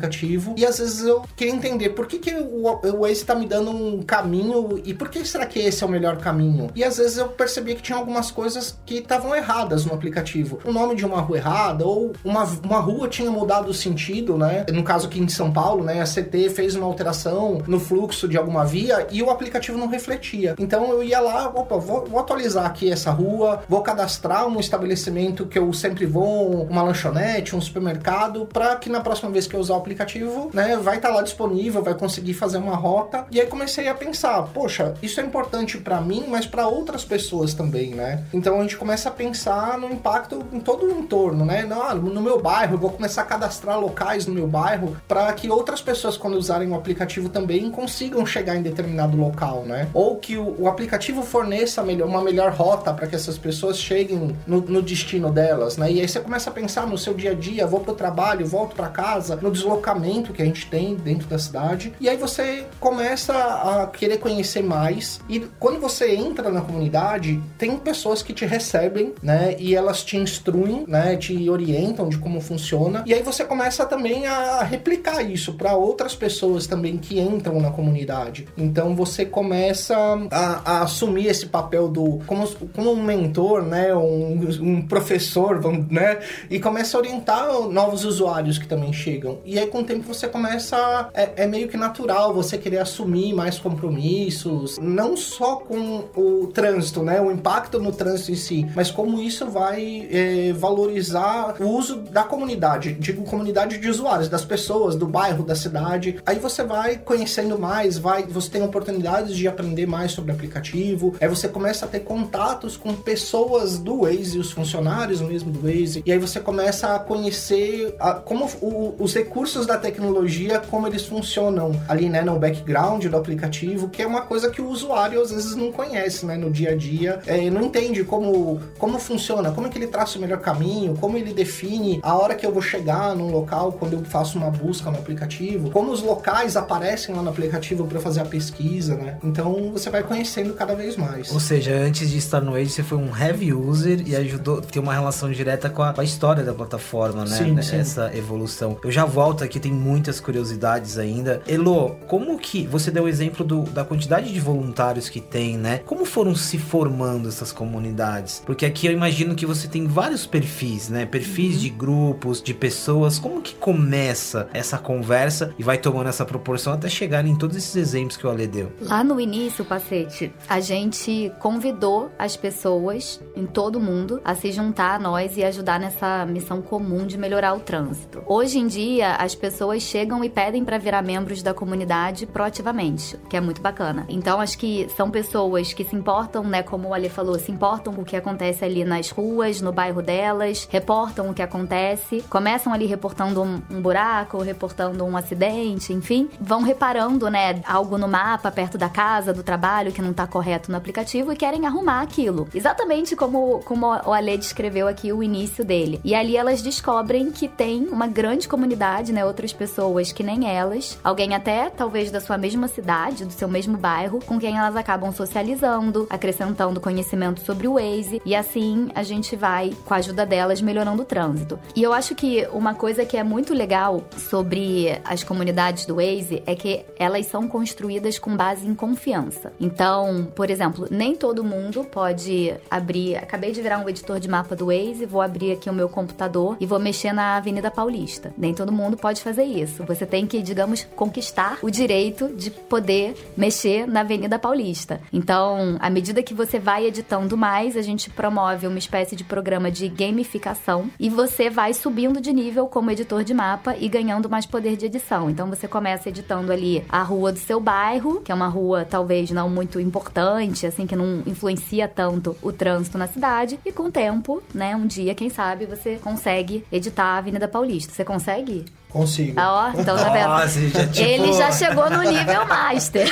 e 0.57 0.65
às 0.65 0.79
vezes 0.79 1.05
eu 1.05 1.23
queria 1.35 1.53
entender 1.53 1.89
por 1.89 2.07
que, 2.07 2.19
que 2.19 2.33
o, 2.33 2.67
o 2.67 3.01
Waze 3.01 3.25
tá 3.25 3.35
me 3.35 3.45
dando 3.45 3.71
um 3.71 4.01
caminho 4.01 4.81
e 4.83 4.93
por 4.93 5.09
que 5.09 5.25
será 5.25 5.45
que 5.45 5.59
esse 5.59 5.83
é 5.83 5.87
o 5.87 5.89
melhor 5.89 6.17
caminho? 6.17 6.69
E 6.75 6.83
às 6.83 6.97
vezes 6.97 7.17
eu 7.17 7.29
percebi 7.29 7.75
que 7.75 7.81
tinha 7.81 7.97
algumas 7.97 8.31
coisas 8.31 8.77
que 8.85 8.95
estavam 8.95 9.35
erradas 9.35 9.85
no 9.85 9.93
aplicativo. 9.93 10.59
O 10.65 10.71
nome 10.71 10.95
de 10.95 11.05
uma 11.05 11.21
rua 11.21 11.37
errada 11.37 11.85
ou 11.85 12.13
uma, 12.23 12.43
uma 12.63 12.79
rua 12.79 13.07
tinha 13.07 13.31
mudado 13.31 13.69
o 13.69 13.73
sentido, 13.73 14.37
né? 14.37 14.65
No 14.71 14.83
caso 14.83 15.07
aqui 15.07 15.19
em 15.19 15.27
São 15.27 15.51
Paulo, 15.51 15.83
né? 15.83 16.01
A 16.01 16.05
CT 16.05 16.49
fez 16.49 16.75
uma 16.75 16.85
alteração 16.85 17.61
no 17.67 17.79
fluxo 17.79 18.27
de 18.27 18.37
alguma 18.37 18.65
via 18.65 19.07
e 19.11 19.21
o 19.21 19.29
aplicativo 19.29 19.77
não 19.77 19.87
refletia. 19.87 20.55
Então 20.59 20.91
eu 20.91 21.03
ia 21.03 21.19
lá, 21.19 21.47
opa, 21.47 21.77
vou, 21.77 22.05
vou 22.05 22.19
atualizar 22.19 22.65
aqui 22.65 22.91
essa 22.91 23.11
rua, 23.11 23.63
vou 23.67 23.81
cadastrar 23.81 24.47
um 24.47 24.59
estabelecimento 24.59 25.45
que 25.45 25.57
eu 25.57 25.71
sempre 25.73 26.05
vou, 26.05 26.63
uma 26.63 26.81
lanchonete, 26.81 27.55
um 27.55 27.61
supermercado, 27.61 28.45
para 28.45 28.75
que 28.75 28.89
na 28.89 29.01
próxima 29.01 29.31
vez 29.31 29.47
que 29.47 29.55
eu 29.55 29.59
usar 29.59 29.75
aplicativo, 29.79 30.49
né, 30.53 30.77
vai 30.77 30.97
estar 30.97 31.09
tá 31.09 31.15
lá 31.15 31.21
disponível, 31.21 31.81
vai 31.81 31.95
conseguir 31.95 32.33
fazer 32.33 32.57
uma 32.57 32.75
rota. 32.75 33.25
E 33.31 33.39
aí 33.39 33.47
comecei 33.47 33.87
a 33.87 33.95
pensar, 33.95 34.43
poxa, 34.53 34.93
isso 35.01 35.19
é 35.19 35.23
importante 35.23 35.77
para 35.77 35.99
mim, 36.01 36.25
mas 36.27 36.45
para 36.45 36.67
outras 36.67 37.03
pessoas 37.03 37.53
também, 37.53 37.91
né? 37.91 38.23
Então 38.33 38.59
a 38.59 38.61
gente 38.61 38.77
começa 38.77 39.09
a 39.09 39.11
pensar 39.11 39.77
no 39.77 39.91
impacto 39.91 40.43
em 40.51 40.59
todo 40.59 40.85
o 40.85 40.91
entorno, 40.91 41.45
né? 41.45 41.65
Não, 41.65 41.81
ah, 41.81 41.95
no 41.95 42.21
meu 42.21 42.41
bairro, 42.41 42.75
eu 42.75 42.79
vou 42.79 42.89
começar 42.91 43.21
a 43.21 43.25
cadastrar 43.25 43.79
locais 43.79 44.25
no 44.25 44.33
meu 44.33 44.47
bairro 44.47 44.95
para 45.07 45.31
que 45.33 45.49
outras 45.49 45.81
pessoas 45.81 46.17
quando 46.17 46.35
usarem 46.35 46.69
o 46.69 46.75
aplicativo 46.75 47.29
também 47.29 47.69
consigam 47.71 48.25
chegar 48.25 48.55
em 48.55 48.61
determinado 48.61 49.17
local, 49.17 49.63
né? 49.65 49.87
Ou 49.93 50.17
que 50.17 50.37
o, 50.37 50.55
o 50.59 50.67
aplicativo 50.67 51.23
forneça 51.23 51.83
melhor, 51.83 52.07
uma 52.07 52.21
melhor 52.21 52.51
rota 52.51 52.93
para 52.93 53.07
que 53.07 53.15
essas 53.15 53.37
pessoas 53.37 53.77
cheguem 53.77 54.35
no, 54.45 54.61
no, 54.61 54.81
destino 54.81 55.31
delas, 55.31 55.77
né? 55.77 55.91
E 55.91 56.01
aí 56.01 56.07
você 56.07 56.19
começa 56.19 56.49
a 56.49 56.53
pensar 56.53 56.87
no 56.87 56.97
seu 56.97 57.13
dia 57.13 57.31
a 57.31 57.33
dia, 57.33 57.67
vou 57.67 57.79
pro 57.79 57.93
trabalho, 57.93 58.45
volto 58.45 58.75
para 58.75 58.87
casa, 58.87 59.35
no 59.37 59.51
deslocamento 59.69 60.33
que 60.33 60.41
a 60.41 60.45
gente 60.45 60.65
tem 60.67 60.95
dentro 60.95 61.27
da 61.27 61.37
cidade. 61.37 61.93
E 61.99 62.09
aí 62.09 62.17
você 62.17 62.65
começa 62.79 63.33
a 63.33 63.87
querer 63.87 64.17
conhecer 64.17 64.63
mais. 64.63 65.19
E 65.29 65.39
quando 65.59 65.79
você 65.79 66.15
entra 66.15 66.49
na 66.49 66.61
comunidade, 66.61 67.41
tem 67.57 67.77
pessoas 67.77 68.21
que 68.23 68.33
te 68.33 68.45
recebem, 68.45 69.13
né? 69.21 69.55
E 69.59 69.75
elas 69.75 70.03
te 70.03 70.17
instruem, 70.17 70.85
né? 70.87 71.15
Te 71.15 71.49
orientam 71.49 72.09
de 72.09 72.17
como 72.17 72.41
funciona. 72.41 73.03
E 73.05 73.13
aí 73.13 73.21
você 73.21 73.45
começa 73.45 73.85
também 73.85 74.25
a 74.25 74.63
replicar 74.63 75.21
isso 75.21 75.53
para 75.53 75.75
outras 75.75 76.15
pessoas 76.15 76.65
também 76.65 76.97
que 76.97 77.19
entram 77.19 77.59
na 77.59 77.69
comunidade. 77.69 78.47
Então 78.57 78.95
você 78.95 79.25
começa 79.25 79.95
a, 80.31 80.61
a 80.65 80.81
assumir 80.83 81.27
esse 81.27 81.45
papel 81.45 81.87
do 81.87 82.19
como, 82.25 82.47
como 82.75 82.91
um 82.91 83.03
mentor, 83.03 83.61
né? 83.63 83.93
Um, 83.93 84.39
um 84.61 84.81
professor, 84.87 85.59
vamos, 85.59 85.87
né? 85.89 86.19
E 86.49 86.59
começa 86.59 86.97
a 86.97 86.99
orientar 86.99 87.47
novos 87.69 88.03
usuários 88.03 88.57
que 88.57 88.67
também 88.67 88.91
chegam. 88.91 89.39
E 89.45 89.58
aí, 89.59 89.67
com 89.67 89.79
o 89.79 89.83
tempo, 89.83 90.13
você 90.13 90.27
começa. 90.27 91.09
É, 91.13 91.43
é, 91.43 91.47
meio 91.47 91.67
que 91.67 91.77
natural 91.77 92.33
você 92.33 92.57
querer 92.57 92.79
assumir 92.79 93.33
mais 93.33 93.57
compromissos, 93.59 94.77
não 94.79 95.15
só 95.15 95.57
com 95.57 96.05
o 96.15 96.47
trânsito, 96.47 97.03
né? 97.03 97.21
O 97.21 97.31
impacto 97.31 97.79
no 97.79 97.91
trânsito 97.91 98.31
em 98.31 98.35
si, 98.35 98.67
mas 98.75 98.91
como 98.91 99.21
isso 99.21 99.47
vai 99.47 100.07
é, 100.11 100.53
valorizar 100.53 101.55
o 101.59 101.67
uso 101.67 101.97
da 101.97 102.23
comunidade, 102.23 102.93
digo 102.93 103.23
comunidade 103.23 103.77
de 103.77 103.89
usuários, 103.89 104.29
das 104.29 104.45
pessoas, 104.45 104.95
do 104.95 105.07
bairro, 105.07 105.43
da 105.43 105.55
cidade. 105.55 106.19
Aí 106.25 106.37
você 106.39 106.63
vai 106.63 106.97
conhecendo 106.97 107.57
mais, 107.57 107.97
vai, 107.97 108.23
você 108.23 108.49
tem 108.49 108.63
oportunidades 108.63 109.35
de 109.35 109.47
aprender 109.47 109.85
mais 109.85 110.11
sobre 110.11 110.31
o 110.31 110.35
aplicativo, 110.35 111.15
aí 111.19 111.27
você 111.27 111.47
começa 111.47 111.85
a 111.85 111.87
ter 111.87 112.01
contatos 112.01 112.77
com 112.77 112.93
pessoas 112.93 113.77
do 113.77 114.01
Waze, 114.01 114.39
os 114.39 114.51
funcionários 114.51 115.21
mesmo 115.21 115.51
do 115.51 115.61
Waze, 115.61 116.03
e 116.05 116.11
aí 116.11 116.17
você 116.17 116.39
começa 116.39 116.95
a 116.95 116.99
conhecer 116.99 117.95
a, 117.99 118.13
como 118.15 118.45
o, 118.61 118.95
os 118.99 119.13
recursos 119.13 119.48
recursos 119.49 119.65
da 119.65 119.77
tecnologia, 119.77 120.61
como 120.69 120.85
eles 120.85 121.05
funcionam 121.05 121.71
ali, 121.87 122.07
né, 122.07 122.21
no 122.21 122.37
background 122.37 123.05
do 123.05 123.17
aplicativo, 123.17 123.89
que 123.89 124.01
é 124.01 124.07
uma 124.07 124.21
coisa 124.21 124.49
que 124.49 124.61
o 124.61 124.69
usuário 124.69 125.19
às 125.19 125.31
vezes 125.31 125.55
não 125.55 125.71
conhece, 125.71 126.25
né, 126.25 126.37
no 126.37 126.51
dia 126.51 126.71
a 126.71 126.75
dia, 126.75 127.19
é, 127.25 127.49
não 127.49 127.63
entende 127.63 128.03
como, 128.03 128.61
como 128.77 128.99
funciona, 128.99 129.51
como 129.51 129.65
é 129.65 129.69
que 129.69 129.77
ele 129.77 129.87
traça 129.87 130.19
o 130.19 130.21
melhor 130.21 130.39
caminho, 130.39 130.95
como 130.99 131.17
ele 131.17 131.33
define 131.33 131.99
a 132.03 132.15
hora 132.15 132.35
que 132.35 132.45
eu 132.45 132.51
vou 132.51 132.61
chegar 132.61 133.15
num 133.15 133.31
local 133.31 133.71
quando 133.71 133.93
eu 133.93 134.03
faço 134.03 134.37
uma 134.37 134.51
busca 134.51 134.91
no 134.91 134.97
aplicativo, 134.97 135.71
como 135.71 135.91
os 135.91 136.01
locais 136.01 136.55
aparecem 136.55 137.15
lá 137.15 137.23
no 137.23 137.29
aplicativo 137.29 137.87
para 137.87 137.99
fazer 137.99 138.21
a 138.21 138.25
pesquisa, 138.25 138.95
né? 138.95 139.17
Então 139.23 139.71
você 139.71 139.89
vai 139.89 140.03
conhecendo 140.03 140.53
cada 140.53 140.75
vez 140.75 140.95
mais. 140.95 141.31
Ou 141.31 141.39
seja, 141.39 141.73
antes 141.73 142.09
de 142.09 142.17
estar 142.17 142.41
no 142.41 142.57
Edge, 142.57 142.71
você 142.71 142.83
foi 142.83 142.97
um 142.97 143.15
heavy 143.15 143.51
user 143.53 144.03
e 144.05 144.15
ajudou 144.15 144.59
a 144.59 144.61
ter 144.61 144.79
uma 144.79 144.93
relação 144.93 145.31
direta 145.31 145.69
com 145.69 145.81
a, 145.81 145.93
com 145.93 146.01
a 146.01 146.03
história 146.03 146.43
da 146.43 146.53
plataforma, 146.53 147.25
né? 147.25 147.35
Sim, 147.35 147.61
sim. 147.61 147.77
Essa 147.77 148.15
evolução. 148.15 148.77
Eu 148.83 148.91
já 148.91 149.05
volto 149.05 149.38
aqui, 149.41 149.59
tem 149.59 149.71
muitas 149.71 150.19
curiosidades 150.19 150.97
ainda. 150.97 151.41
Elo, 151.47 151.95
como 152.07 152.37
que 152.37 152.65
você 152.67 152.91
deu 152.91 153.03
o 153.03 153.07
exemplo 153.07 153.45
do, 153.45 153.63
da 153.63 153.83
quantidade 153.83 154.31
de 154.33 154.39
voluntários 154.39 155.09
que 155.09 155.19
tem, 155.21 155.57
né? 155.57 155.79
Como 155.85 156.05
foram 156.05 156.35
se 156.35 156.57
formando 156.57 157.27
essas 157.29 157.51
comunidades? 157.51 158.41
Porque 158.45 158.65
aqui 158.65 158.87
eu 158.87 158.91
imagino 158.93 159.35
que 159.35 159.45
você 159.45 159.67
tem 159.67 159.87
vários 159.87 160.25
perfis, 160.25 160.89
né? 160.89 161.05
Perfis 161.05 161.55
Uhum. 161.55 161.59
de 161.61 161.69
grupos, 161.69 162.41
de 162.41 162.53
pessoas. 162.53 163.17
Como 163.19 163.41
que 163.41 163.55
começa 163.55 164.47
essa 164.53 164.77
conversa 164.77 165.53
e 165.57 165.63
vai 165.63 165.77
tomando 165.77 166.09
essa 166.09 166.25
proporção 166.25 166.73
até 166.73 166.89
chegar 166.89 167.25
em 167.25 167.35
todos 167.35 167.55
esses 167.55 167.75
exemplos 167.75 168.17
que 168.17 168.25
o 168.27 168.29
Ale 168.29 168.47
deu? 168.47 168.71
Lá 168.81 169.03
no 169.03 169.19
início, 169.19 169.63
Pacete, 169.65 170.31
a 170.47 170.59
gente 170.59 171.31
convidou 171.39 172.11
as 172.17 172.35
pessoas 172.35 173.21
em 173.35 173.45
todo 173.45 173.77
o 173.77 173.81
mundo 173.81 174.21
a 174.23 174.35
se 174.35 174.51
juntar 174.51 174.95
a 174.95 174.99
nós 174.99 175.37
e 175.37 175.43
ajudar 175.43 175.79
nessa 175.79 176.25
missão 176.25 176.61
comum 176.61 177.05
de 177.07 177.17
melhorar 177.17 177.53
o 177.55 177.59
trânsito. 177.59 178.21
Hoje 178.25 178.59
em 178.59 178.67
dia, 178.67 179.15
as 179.29 179.35
pessoas 179.35 179.83
chegam 179.83 180.23
e 180.23 180.29
pedem 180.29 180.65
para 180.65 180.79
virar 180.79 181.03
membros 181.03 181.43
da 181.43 181.53
comunidade 181.53 182.25
proativamente, 182.25 183.15
que 183.29 183.37
é 183.37 183.41
muito 183.41 183.61
bacana. 183.61 184.05
Então, 184.09 184.41
acho 184.41 184.57
que 184.57 184.89
são 184.97 185.11
pessoas 185.11 185.71
que 185.71 185.83
se 185.83 185.95
importam, 185.95 186.43
né, 186.43 186.63
como 186.63 186.87
o 186.87 186.93
Ale 186.95 187.09
falou, 187.09 187.37
se 187.37 187.51
importam 187.51 187.93
com 187.93 188.01
o 188.01 188.05
que 188.05 188.15
acontece 188.15 188.65
ali 188.65 188.83
nas 188.83 189.11
ruas, 189.11 189.61
no 189.61 189.71
bairro 189.71 190.01
delas, 190.01 190.67
reportam 190.71 191.29
o 191.29 191.33
que 191.33 191.43
acontece, 191.43 192.23
começam 192.27 192.73
ali 192.73 192.87
reportando 192.87 193.43
um, 193.43 193.61
um 193.69 193.79
buraco, 193.79 194.39
reportando 194.39 195.05
um 195.05 195.15
acidente, 195.15 195.93
enfim, 195.93 196.27
vão 196.41 196.63
reparando, 196.63 197.29
né, 197.29 197.61
algo 197.67 197.99
no 197.99 198.07
mapa 198.07 198.49
perto 198.49 198.79
da 198.79 198.89
casa, 198.89 199.31
do 199.31 199.43
trabalho 199.43 199.91
que 199.91 200.01
não 200.01 200.11
tá 200.11 200.25
correto 200.25 200.71
no 200.71 200.77
aplicativo 200.77 201.31
e 201.31 201.35
querem 201.35 201.67
arrumar 201.67 202.01
aquilo. 202.01 202.47
Exatamente 202.51 203.15
como, 203.15 203.59
como 203.59 203.85
o 203.85 204.11
Ale 204.11 204.39
descreveu 204.39 204.87
aqui 204.87 205.13
o 205.13 205.21
início 205.21 205.63
dele. 205.63 206.01
E 206.03 206.15
ali 206.15 206.35
elas 206.35 206.63
descobrem 206.63 207.31
que 207.31 207.47
tem 207.47 207.87
uma 207.87 208.07
grande 208.07 208.47
comunidade, 208.47 209.13
né, 209.13 209.18
outras 209.23 209.53
pessoas 209.53 210.11
que 210.11 210.23
nem 210.23 210.49
elas, 210.49 210.97
alguém 211.03 211.35
até 211.35 211.69
talvez 211.69 212.11
da 212.11 212.19
sua 212.19 212.37
mesma 212.37 212.67
cidade, 212.67 213.25
do 213.25 213.33
seu 213.33 213.47
mesmo 213.47 213.77
bairro, 213.77 214.19
com 214.25 214.39
quem 214.39 214.57
elas 214.57 214.75
acabam 214.75 215.11
socializando, 215.11 216.07
acrescentando 216.09 216.79
conhecimento 216.79 217.41
sobre 217.41 217.67
o 217.67 217.73
Waze 217.73 218.21
e 218.25 218.35
assim 218.35 218.89
a 218.93 219.03
gente 219.03 219.35
vai, 219.35 219.71
com 219.85 219.93
a 219.93 219.97
ajuda 219.97 220.25
delas, 220.25 220.61
melhorando 220.61 221.01
o 221.01 221.05
trânsito. 221.05 221.59
E 221.75 221.81
eu 221.81 221.93
acho 221.93 222.15
que 222.15 222.47
uma 222.53 222.73
coisa 222.73 223.05
que 223.05 223.17
é 223.17 223.23
muito 223.23 223.53
legal 223.53 224.03
sobre 224.17 224.99
as 225.03 225.23
comunidades 225.23 225.85
do 225.85 225.95
Waze 225.95 226.43
é 226.45 226.55
que 226.55 226.85
elas 226.97 227.25
são 227.25 227.47
construídas 227.47 228.19
com 228.19 228.35
base 228.35 228.67
em 228.67 228.75
confiança. 228.75 229.51
Então, 229.59 230.27
por 230.35 230.49
exemplo, 230.49 230.87
nem 230.91 231.15
todo 231.15 231.43
mundo 231.43 231.83
pode 231.83 232.53
abrir. 232.69 233.17
Acabei 233.17 233.51
de 233.51 233.61
virar 233.61 233.79
um 233.79 233.89
editor 233.89 234.19
de 234.19 234.27
mapa 234.27 234.55
do 234.55 234.67
Waze, 234.67 235.05
vou 235.05 235.21
abrir 235.21 235.53
aqui 235.53 235.69
o 235.69 235.73
meu 235.73 235.89
computador 235.89 236.57
e 236.59 236.65
vou 236.65 236.79
mexer 236.79 237.13
na 237.13 237.37
Avenida 237.37 237.71
Paulista. 237.71 238.33
Nem 238.37 238.53
todo 238.53 238.71
mundo 238.71 238.95
pode 238.95 239.08
fazer 239.17 239.43
isso. 239.43 239.83
Você 239.85 240.05
tem 240.05 240.25
que, 240.25 240.41
digamos, 240.41 240.85
conquistar 240.95 241.57
o 241.61 241.69
direito 241.69 242.29
de 242.35 242.51
poder 242.51 243.15
mexer 243.35 243.87
na 243.87 244.01
Avenida 244.01 244.37
Paulista. 244.37 245.01
Então, 245.11 245.77
à 245.79 245.89
medida 245.89 246.23
que 246.23 246.33
você 246.33 246.59
vai 246.59 246.85
editando 246.85 247.37
mais, 247.37 247.75
a 247.75 247.81
gente 247.81 248.09
promove 248.09 248.67
uma 248.67 248.77
espécie 248.77 249.15
de 249.15 249.23
programa 249.23 249.71
de 249.71 249.87
gamificação 249.89 250.89
e 250.99 251.09
você 251.09 251.49
vai 251.49 251.73
subindo 251.73 252.21
de 252.21 252.31
nível 252.31 252.67
como 252.67 252.91
editor 252.91 253.23
de 253.23 253.33
mapa 253.33 253.75
e 253.77 253.87
ganhando 253.87 254.29
mais 254.29 254.45
poder 254.45 254.77
de 254.77 254.85
edição. 254.85 255.29
Então, 255.29 255.49
você 255.49 255.67
começa 255.67 256.09
editando 256.09 256.51
ali 256.51 256.83
a 256.89 257.01
rua 257.01 257.31
do 257.31 257.39
seu 257.39 257.59
bairro, 257.59 258.21
que 258.21 258.31
é 258.31 258.35
uma 258.35 258.47
rua 258.47 258.85
talvez 258.85 259.31
não 259.31 259.49
muito 259.49 259.79
importante, 259.79 260.65
assim, 260.65 260.85
que 260.85 260.95
não 260.95 261.23
influencia 261.25 261.87
tanto 261.87 262.35
o 262.41 262.51
trânsito 262.51 262.97
na 262.97 263.07
cidade, 263.07 263.59
e 263.65 263.71
com 263.71 263.83
o 263.83 263.91
tempo, 263.91 264.41
né, 264.53 264.75
um 264.75 264.85
dia, 264.85 265.15
quem 265.15 265.29
sabe, 265.29 265.65
você 265.65 265.97
consegue 265.97 266.65
editar 266.71 267.05
a 267.05 267.17
Avenida 267.17 267.47
Paulista. 267.47 267.93
Você 267.93 268.03
consegue? 268.03 268.65
Consigo. 268.89 269.39
Ah, 269.39 269.71
ó, 269.75 269.79
então 269.79 269.95
tá 269.95 270.09
vendo? 270.09 270.29
Nossa, 270.29 270.67
já, 270.67 270.87
tipo, 270.87 271.07
Ele 271.07 271.33
já 271.33 271.51
chegou 271.51 271.89
no 271.91 272.01
nível 272.01 272.45
master. 272.47 273.07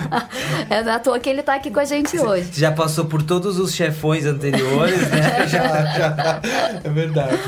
é 0.70 0.78
à 0.78 0.98
toa 0.98 1.18
que 1.18 1.28
ele 1.28 1.42
tá 1.42 1.56
aqui 1.56 1.70
com 1.70 1.78
a 1.78 1.84
gente 1.84 2.18
hoje. 2.18 2.48
já 2.54 2.72
passou 2.72 3.04
por 3.04 3.22
todos 3.22 3.58
os 3.58 3.74
chefões 3.74 4.24
anteriores, 4.24 5.10
né? 5.10 5.44
já, 5.46 5.84
já. 5.84 6.40
É 6.82 6.88
verdade. 6.88 7.38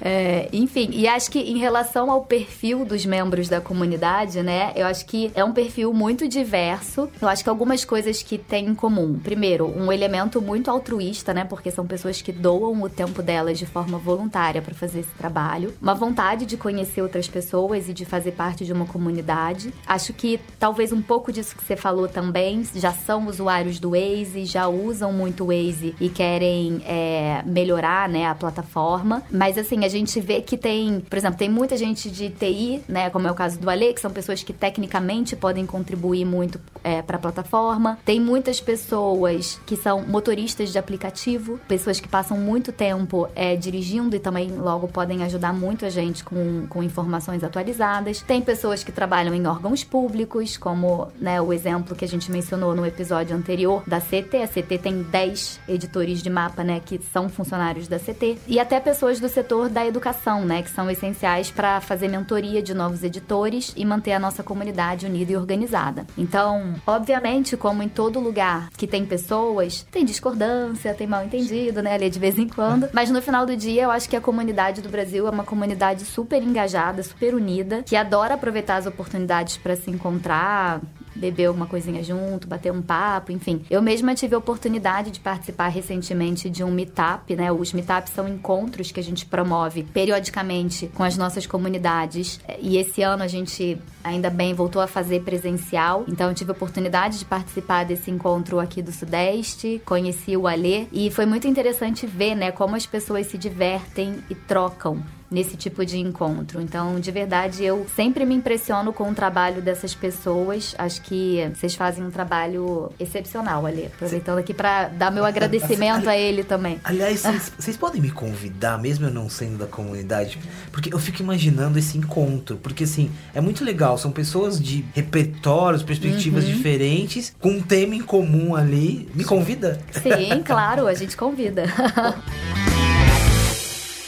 É, 0.00 0.48
enfim, 0.54 0.88
e 0.92 1.06
acho 1.06 1.30
que 1.30 1.38
em 1.38 1.58
relação 1.58 2.10
ao 2.10 2.22
perfil 2.22 2.86
dos 2.86 3.04
membros 3.04 3.46
da 3.46 3.60
comunidade, 3.60 4.42
né? 4.42 4.72
Eu 4.74 4.86
acho 4.86 5.04
que 5.04 5.30
é 5.34 5.44
um 5.44 5.52
perfil 5.52 5.92
muito 5.92 6.26
diverso. 6.26 7.10
Eu 7.20 7.28
acho 7.28 7.44
que 7.44 7.50
algumas 7.50 7.84
coisas 7.84 8.22
que 8.22 8.38
tem 8.38 8.68
em 8.68 8.74
comum. 8.74 9.18
Primeiro, 9.22 9.66
um 9.66 9.92
elemento 9.92 10.40
muito 10.40 10.70
altruísta, 10.70 11.34
né? 11.34 11.44
Porque 11.44 11.70
são 11.70 11.86
pessoas 11.86 12.22
que 12.22 12.32
doam 12.32 12.82
o 12.82 12.88
tempo 12.88 13.22
delas 13.22 13.58
de 13.58 13.66
forma 13.66 13.98
voluntária 13.98 14.62
para 14.62 14.74
fazer 14.74 15.00
esse 15.00 15.14
trabalho. 15.18 15.74
Uma 15.82 15.94
vontade 15.94 16.46
de 16.46 16.56
conhecer 16.56 17.02
outras 17.18 17.28
pessoas 17.28 17.88
e 17.88 17.92
de 17.92 18.04
fazer 18.04 18.32
parte 18.32 18.64
de 18.64 18.72
uma 18.72 18.86
comunidade. 18.86 19.74
Acho 19.86 20.12
que 20.12 20.40
talvez 20.58 20.92
um 20.92 21.02
pouco 21.02 21.32
disso 21.32 21.56
que 21.56 21.64
você 21.64 21.76
falou 21.76 22.08
também, 22.08 22.64
já 22.74 22.92
são 22.92 23.26
usuários 23.26 23.80
do 23.80 23.90
Waze, 23.90 24.44
já 24.44 24.68
usam 24.68 25.12
muito 25.12 25.44
o 25.44 25.46
Waze 25.48 25.94
e 26.00 26.08
querem 26.08 26.80
é, 26.86 27.42
melhorar, 27.44 28.08
né, 28.08 28.26
a 28.26 28.34
plataforma. 28.34 29.22
Mas 29.30 29.58
assim, 29.58 29.84
a 29.84 29.88
gente 29.88 30.20
vê 30.20 30.40
que 30.40 30.56
tem, 30.56 31.00
por 31.00 31.16
exemplo, 31.16 31.38
tem 31.38 31.48
muita 31.48 31.76
gente 31.76 32.10
de 32.10 32.30
TI, 32.30 32.82
né, 32.88 33.10
como 33.10 33.26
é 33.26 33.30
o 33.30 33.34
caso 33.34 33.58
do 33.58 33.68
Ale, 33.68 33.92
que 33.92 34.00
são 34.00 34.10
pessoas 34.10 34.42
que 34.42 34.52
tecnicamente 34.52 35.34
podem 35.34 35.66
contribuir 35.66 36.24
muito 36.24 36.60
é, 36.84 37.02
para 37.02 37.16
a 37.16 37.20
plataforma. 37.20 37.98
Tem 38.04 38.20
muitas 38.20 38.60
pessoas 38.60 39.60
que 39.66 39.76
são 39.76 40.06
motoristas 40.06 40.70
de 40.70 40.78
aplicativo, 40.78 41.58
pessoas 41.66 41.98
que 41.98 42.08
passam 42.08 42.38
muito 42.38 42.70
tempo 42.70 43.28
é, 43.34 43.56
dirigindo 43.56 44.14
e 44.14 44.20
também 44.20 44.52
logo 44.52 44.86
podem 44.86 45.24
ajudar 45.24 45.52
muito 45.52 45.84
a 45.84 45.90
gente 45.90 46.22
com, 46.22 46.66
com 46.68 46.82
informações 46.82 47.07
atualizadas. 47.42 48.22
Tem 48.22 48.40
pessoas 48.40 48.84
que 48.84 48.92
trabalham 48.92 49.34
em 49.34 49.46
órgãos 49.46 49.84
públicos, 49.84 50.56
como 50.56 51.08
né, 51.20 51.40
o 51.40 51.52
exemplo 51.52 51.96
que 51.96 52.04
a 52.04 52.08
gente 52.08 52.30
mencionou 52.30 52.74
no 52.74 52.86
episódio 52.86 53.36
anterior 53.36 53.82
da 53.86 54.00
CT. 54.00 54.42
A 54.42 54.48
CT 54.48 54.78
tem 54.78 55.02
10 55.02 55.60
editores 55.68 56.22
de 56.22 56.30
mapa, 56.30 56.62
né, 56.62 56.80
que 56.84 57.00
são 57.12 57.28
funcionários 57.28 57.88
da 57.88 57.98
CT. 57.98 58.38
E 58.46 58.58
até 58.58 58.80
pessoas 58.80 59.20
do 59.20 59.28
setor 59.28 59.68
da 59.68 59.86
educação, 59.86 60.44
né, 60.44 60.62
que 60.62 60.70
são 60.70 60.90
essenciais 60.90 61.50
para 61.50 61.80
fazer 61.80 62.08
mentoria 62.08 62.62
de 62.62 62.74
novos 62.74 63.02
editores 63.02 63.72
e 63.76 63.84
manter 63.84 64.12
a 64.12 64.18
nossa 64.18 64.42
comunidade 64.42 65.06
unida 65.06 65.32
e 65.32 65.36
organizada. 65.36 66.06
Então, 66.16 66.74
obviamente, 66.86 67.56
como 67.56 67.82
em 67.82 67.88
todo 67.88 68.20
lugar 68.20 68.70
que 68.76 68.86
tem 68.86 69.04
pessoas, 69.04 69.86
tem 69.90 70.04
discordância, 70.04 70.94
tem 70.94 71.06
mal 71.06 71.24
entendido, 71.24 71.82
né, 71.82 71.94
ali 71.94 72.10
de 72.10 72.18
vez 72.18 72.38
em 72.38 72.48
quando. 72.48 72.88
Mas 72.92 73.10
no 73.10 73.22
final 73.22 73.46
do 73.46 73.56
dia, 73.56 73.84
eu 73.84 73.90
acho 73.90 74.08
que 74.08 74.16
a 74.16 74.20
comunidade 74.20 74.82
do 74.82 74.88
Brasil 74.88 75.26
é 75.26 75.30
uma 75.30 75.44
comunidade 75.44 76.04
super 76.04 76.42
engajada, 76.42 76.97
super 77.02 77.34
unida, 77.34 77.82
que 77.82 77.96
adora 77.96 78.34
aproveitar 78.34 78.76
as 78.76 78.86
oportunidades 78.86 79.56
para 79.56 79.76
se 79.76 79.90
encontrar, 79.90 80.80
beber 81.14 81.46
alguma 81.46 81.66
coisinha 81.66 82.02
junto, 82.02 82.46
bater 82.46 82.72
um 82.72 82.80
papo, 82.80 83.32
enfim. 83.32 83.64
Eu 83.68 83.82
mesma 83.82 84.14
tive 84.14 84.34
a 84.34 84.38
oportunidade 84.38 85.10
de 85.10 85.20
participar 85.20 85.68
recentemente 85.68 86.48
de 86.48 86.62
um 86.62 86.70
meetup, 86.70 87.34
né? 87.34 87.50
Os 87.50 87.72
meetups 87.72 88.12
são 88.12 88.28
encontros 88.28 88.92
que 88.92 89.00
a 89.00 89.02
gente 89.02 89.26
promove 89.26 89.82
periodicamente 89.82 90.88
com 90.94 91.02
as 91.02 91.16
nossas 91.16 91.46
comunidades. 91.46 92.40
E 92.60 92.76
esse 92.76 93.02
ano 93.02 93.22
a 93.22 93.28
gente 93.28 93.78
ainda 94.02 94.30
bem 94.30 94.54
voltou 94.54 94.80
a 94.80 94.86
fazer 94.86 95.22
presencial. 95.22 96.04
Então 96.08 96.28
eu 96.28 96.34
tive 96.34 96.50
a 96.50 96.54
oportunidade 96.54 97.18
de 97.18 97.24
participar 97.24 97.84
desse 97.84 98.10
encontro 98.10 98.58
aqui 98.58 98.82
do 98.82 98.92
Sudeste, 98.92 99.80
conheci 99.84 100.36
o 100.36 100.46
Alê 100.46 100.86
e 100.92 101.10
foi 101.10 101.26
muito 101.26 101.46
interessante 101.46 102.06
ver, 102.06 102.34
né, 102.34 102.50
como 102.50 102.76
as 102.76 102.86
pessoas 102.86 103.26
se 103.26 103.38
divertem 103.38 104.22
e 104.30 104.34
trocam 104.34 105.02
nesse 105.30 105.56
tipo 105.56 105.84
de 105.84 105.98
encontro. 105.98 106.60
Então, 106.60 106.98
de 106.98 107.10
verdade, 107.10 107.64
eu 107.64 107.86
sempre 107.94 108.24
me 108.24 108.34
impressiono 108.34 108.92
com 108.92 109.10
o 109.10 109.14
trabalho 109.14 109.60
dessas 109.60 109.94
pessoas. 109.94 110.74
Acho 110.78 111.02
que 111.02 111.50
vocês 111.54 111.74
fazem 111.74 112.04
um 112.04 112.10
trabalho 112.10 112.90
excepcional 112.98 113.66
ali. 113.66 113.86
Aproveitando 113.86 114.38
aqui 114.38 114.54
para 114.54 114.88
dar 114.88 115.10
meu 115.10 115.24
agradecimento 115.24 116.08
a 116.08 116.16
ele 116.16 116.44
também. 116.44 116.80
Aliás, 116.84 117.22
vocês 117.58 117.76
podem 117.76 118.00
me 118.00 118.10
convidar, 118.10 118.78
mesmo 118.78 119.06
eu 119.06 119.10
não 119.10 119.28
sendo 119.28 119.58
da 119.58 119.66
comunidade? 119.66 120.38
Porque 120.72 120.92
eu 120.92 120.98
fico 120.98 121.22
imaginando 121.22 121.78
esse 121.78 121.98
encontro. 121.98 122.56
Porque, 122.56 122.84
assim, 122.84 123.10
é 123.34 123.40
muito 123.40 123.64
legal. 123.64 123.97
São 123.98 124.10
pessoas 124.10 124.60
de 124.60 124.84
repertórios, 124.94 125.82
perspectivas 125.82 126.46
diferentes, 126.46 127.34
com 127.40 127.50
um 127.50 127.62
tema 127.62 127.94
em 127.94 128.02
comum 128.02 128.54
ali. 128.54 129.08
Me 129.14 129.24
convida? 129.24 129.80
Sim, 129.92 130.42
claro, 130.46 130.86
a 130.86 130.94
gente 130.94 131.16
convida. 131.16 131.64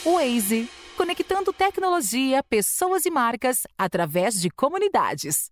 Waze 0.05 0.69
conectando 1.01 1.51
tecnologia, 1.51 2.43
pessoas 2.43 3.07
e 3.07 3.11
marcas 3.11 3.63
através 3.79 4.39
de 4.39 4.51
comunidades. 4.51 5.51